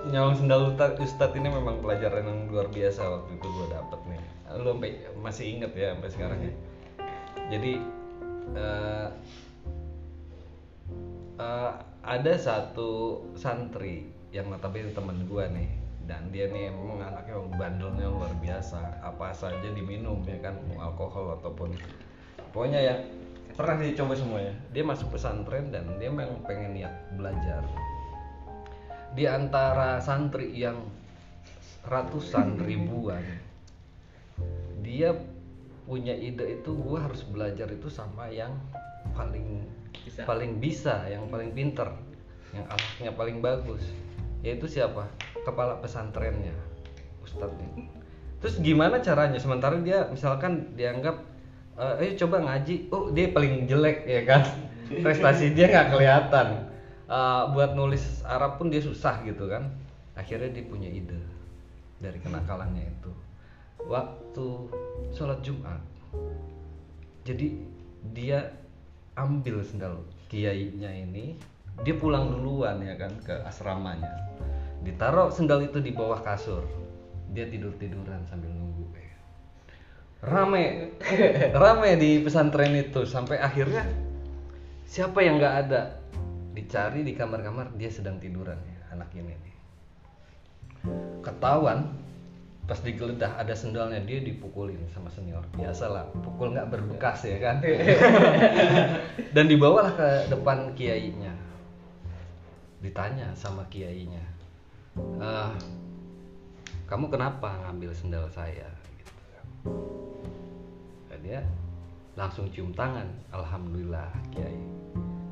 nyolong 0.09 0.39
sendal 0.39 0.73
ustad 0.73 0.95
ustad 1.03 1.31
ini 1.35 1.51
memang 1.51 1.83
pelajaran 1.83 2.23
yang 2.23 2.39
luar 2.49 2.71
biasa 2.71 3.03
waktu 3.03 3.31
itu 3.35 3.47
gue 3.51 3.67
dapet 3.75 4.01
nih. 4.07 4.23
Lu 4.63 4.69
sampai 4.79 4.91
masih 5.19 5.45
inget 5.59 5.73
ya 5.75 5.99
sampai 5.99 6.11
sekarang 6.15 6.39
ya. 6.39 6.53
Jadi 7.51 7.73
eh, 8.57 9.09
eh, 11.43 11.73
ada 12.03 12.33
satu 12.39 13.23
santri 13.37 14.07
yang 14.33 14.49
notabene 14.49 14.97
teman 14.97 15.29
gua 15.29 15.45
nih 15.53 15.82
dan 16.03 16.35
dia 16.35 16.51
nih 16.51 16.75
emang 16.75 16.99
anaknya 16.99 17.39
emang 17.39 17.53
bandelnya 17.55 18.07
luar 18.11 18.33
biasa. 18.43 19.03
Apa 19.03 19.31
saja 19.31 19.69
diminum 19.71 20.19
ya 20.27 20.39
kan? 20.43 20.59
Mau 20.67 20.83
alkohol 20.83 21.39
ataupun 21.39 21.75
pokoknya 22.51 22.81
ya 22.83 22.95
pernah 23.55 23.79
dicoba 23.79 24.15
semuanya. 24.19 24.55
Dia 24.75 24.83
masuk 24.83 25.15
pesantren 25.15 25.71
dan 25.71 25.87
dia 26.03 26.11
memang 26.11 26.43
pengen 26.43 26.75
niat 26.75 26.95
belajar. 27.15 27.63
Di 29.13 29.29
antara 29.29 30.03
santri 30.03 30.51
yang 30.57 30.83
ratusan 31.87 32.59
ribuan 32.69 33.23
dia 34.83 35.15
punya 35.87 36.15
ide 36.15 36.63
itu 36.63 36.75
gua 36.79 37.07
harus 37.07 37.23
belajar 37.27 37.71
itu 37.71 37.91
sama 37.91 38.31
yang 38.31 38.55
paling 39.15 39.67
Bisa. 40.03 40.27
paling 40.27 40.59
bisa 40.59 41.07
yang 41.11 41.27
paling 41.31 41.55
pinter 41.55 41.91
yang 42.51 42.67
akhlaknya 42.67 43.13
paling 43.15 43.39
bagus. 43.39 43.83
Yaitu 44.43 44.67
siapa 44.67 45.07
kepala 45.43 45.79
pesantrennya 45.83 46.55
ustadznya 47.23 47.69
terus 48.43 48.59
gimana 48.59 48.99
caranya? 48.99 49.39
Sementara 49.39 49.79
dia 49.79 50.11
misalkan 50.11 50.75
dianggap 50.75 51.23
eh 51.79 52.03
ayo 52.03 52.13
coba 52.27 52.43
ngaji. 52.43 52.91
Oh 52.91 53.15
dia 53.15 53.31
paling 53.31 53.71
jelek 53.71 54.03
ya 54.03 54.27
kan? 54.27 54.43
Prestasi 55.07 55.55
dia 55.55 55.71
nggak 55.71 55.95
kelihatan. 55.95 56.67
Eh, 57.07 57.43
buat 57.55 57.79
nulis 57.79 58.27
Arab 58.27 58.59
pun 58.59 58.67
dia 58.67 58.83
susah 58.83 59.23
gitu 59.23 59.47
kan? 59.47 59.71
Akhirnya 60.19 60.51
dia 60.51 60.67
punya 60.67 60.91
ide 60.91 61.23
dari 62.03 62.19
kenakalannya 62.19 62.83
itu. 62.83 63.15
Waktu 63.87 64.47
sholat 65.15 65.39
Jumat 65.47 65.79
jadi 67.23 67.55
dia 68.11 68.51
ambil 69.15 69.63
sendal 69.63 70.03
kiainya 70.27 70.91
ini 70.91 71.39
dia 71.87 71.95
pulang 71.95 72.35
duluan 72.35 72.83
ya 72.83 72.99
kan 72.99 73.13
ke 73.23 73.35
asramanya 73.47 74.11
ditaruh 74.83 75.31
sendal 75.31 75.63
itu 75.63 75.79
di 75.79 75.95
bawah 75.95 76.21
kasur. 76.21 76.67
Dia 77.33 77.49
tidur 77.49 77.73
tiduran 77.79 78.27
sambil 78.29 78.53
nunggu 78.53 78.93
ya. 78.93 79.17
rame. 80.23 80.93
Rame 81.63 81.91
di 81.97 82.21
pesantren 82.21 82.77
itu 82.77 83.09
sampai 83.09 83.41
akhirnya 83.41 83.89
siapa 84.85 85.23
yang 85.25 85.41
nggak 85.41 85.55
ada? 85.67 86.03
Dicari 86.53 87.01
di 87.01 87.17
kamar-kamar 87.17 87.73
dia 87.81 87.89
sedang 87.89 88.21
tiduran 88.21 88.61
ya 88.61 88.79
anak 88.93 89.09
ini. 89.17 89.33
Nih 89.33 89.57
ketahuan 91.23 91.95
pas 92.63 92.79
digeledah 92.79 93.39
ada 93.39 93.55
sendalnya 93.55 94.03
dia 94.03 94.21
dipukulin 94.23 94.79
sama 94.93 95.09
senior. 95.09 95.43
Biasalah 95.57 96.11
pukul 96.21 96.53
nggak 96.53 96.69
berbekas 96.69 97.25
ya 97.27 97.39
kan? 97.41 97.65
Dan 99.35 99.47
dibawalah 99.49 99.95
ke 99.95 100.09
depan 100.31 100.77
kiainya. 100.77 101.33
Ditanya 102.83 103.31
sama 103.39 103.67
kiainya 103.71 104.32
"Eh, 104.99 105.53
kamu 106.85 107.09
kenapa 107.09 107.57
ngambil 107.65 107.91
sendal 107.97 108.29
saya? 108.29 108.69
Gitu. 109.01 109.13
Nah, 111.09 111.19
dia 111.25 111.41
langsung 112.13 112.53
cium 112.53 112.77
tangan. 112.77 113.09
Alhamdulillah 113.33 114.13
kiai. 114.29 114.61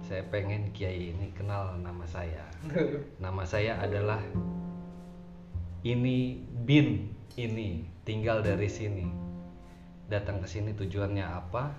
Saya 0.01 0.25
pengen 0.33 0.73
kiai 0.73 1.13
ini 1.13 1.29
kenal 1.37 1.77
nama 1.77 2.03
saya. 2.09 2.43
Nama 3.25 3.43
saya 3.45 3.77
adalah 3.85 4.19
ini 5.85 6.41
bin 6.65 7.13
ini 7.37 7.85
tinggal 8.09 8.41
dari 8.41 8.67
sini. 8.67 9.07
Datang 10.09 10.43
ke 10.43 10.49
sini 10.49 10.73
tujuannya 10.75 11.23
apa? 11.23 11.71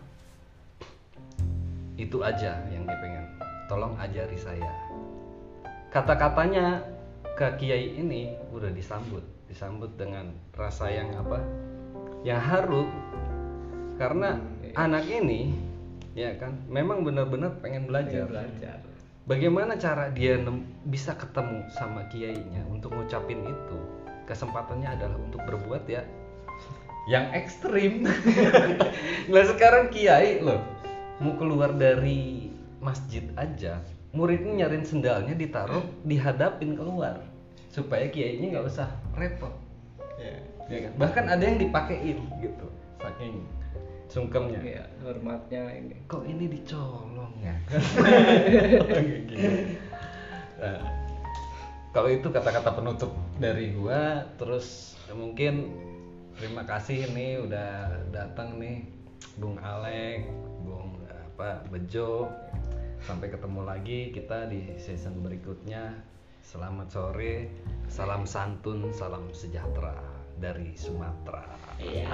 Itu 1.97 2.21
aja 2.21 2.61
yang 2.69 2.85
dia 2.85 2.97
pengen. 3.01 3.25
Tolong 3.67 3.97
ajari 3.99 4.37
saya. 4.37 4.71
Kata-katanya 5.91 6.79
ke 7.41 7.65
kiai 7.65 7.97
ini 7.97 8.37
udah 8.53 8.69
disambut 8.69 9.25
disambut 9.49 9.89
dengan 9.97 10.29
rasa 10.53 10.93
yang 10.93 11.09
apa? 11.17 11.41
Yang 12.21 12.41
haru. 12.45 12.83
Karena 13.97 14.37
anak 14.77 15.09
ini 15.09 15.49
ya 16.13 16.37
kan 16.37 16.53
memang 16.69 17.01
benar-benar 17.01 17.57
pengen 17.57 17.89
belajar. 17.89 18.29
Belajar. 18.29 18.77
Bagaimana 19.25 19.73
cara 19.73 20.13
dia 20.13 20.37
bisa 20.85 21.17
ketemu 21.17 21.65
sama 21.73 22.05
kiainya 22.13 22.61
untuk 22.69 22.93
ngucapin 22.93 23.41
itu? 23.41 23.79
Kesempatannya 24.29 25.01
adalah 25.01 25.17
untuk 25.17 25.41
berbuat 25.49 25.89
ya 25.89 26.05
yang 27.09 27.25
ekstrim. 27.33 28.05
nah 29.33 29.43
sekarang 29.49 29.89
kiai 29.89 30.45
loh 30.45 30.61
mau 31.17 31.33
keluar 31.41 31.73
dari 31.73 32.53
masjid 32.77 33.25
aja, 33.33 33.81
muridnya 34.13 34.65
nyariin 34.65 34.85
sendalnya 34.85 35.33
ditaruh, 35.33 35.81
dihadapin 36.05 36.77
keluar 36.77 37.30
supaya 37.71 38.05
kiainya 38.11 38.59
nggak 38.59 38.67
usah 38.67 38.91
repot. 39.15 39.55
Ya 40.69 40.87
kan? 40.87 40.91
Bahkan 40.99 41.25
ada 41.27 41.43
yang 41.43 41.57
dipakein 41.57 42.19
gitu, 42.39 42.67
saking 42.99 43.47
sungkemnya 44.11 44.59
ya 44.59 44.83
hormatnya 45.07 45.71
ini 45.71 45.95
kok 46.11 46.27
ini 46.27 46.51
dicolong 46.51 47.33
ya. 47.39 47.55
Nah, 50.61 50.77
kalau 51.89 52.13
itu 52.13 52.29
kata-kata 52.29 52.69
penutup 52.77 53.09
dari 53.41 53.73
gua 53.73 54.29
terus 54.37 54.93
mungkin 55.09 55.73
terima 56.37 56.61
kasih 56.69 57.09
nih 57.17 57.41
udah 57.41 57.89
datang 58.13 58.61
nih 58.61 58.85
Bung 59.41 59.57
Alek 59.57 60.29
Bung 60.61 61.01
apa 61.09 61.65
Bejo 61.65 62.29
sampai 63.01 63.33
ketemu 63.33 63.61
lagi 63.65 64.13
kita 64.13 64.45
di 64.53 64.77
season 64.77 65.25
berikutnya 65.25 65.97
selamat 66.41 66.87
sore 66.89 67.33
salam 67.85 68.25
santun 68.25 68.89
salam 68.91 69.29
sejahtera 69.31 69.93
dari 70.41 70.73
Sumatera. 70.73 71.45
Iya 71.77 72.09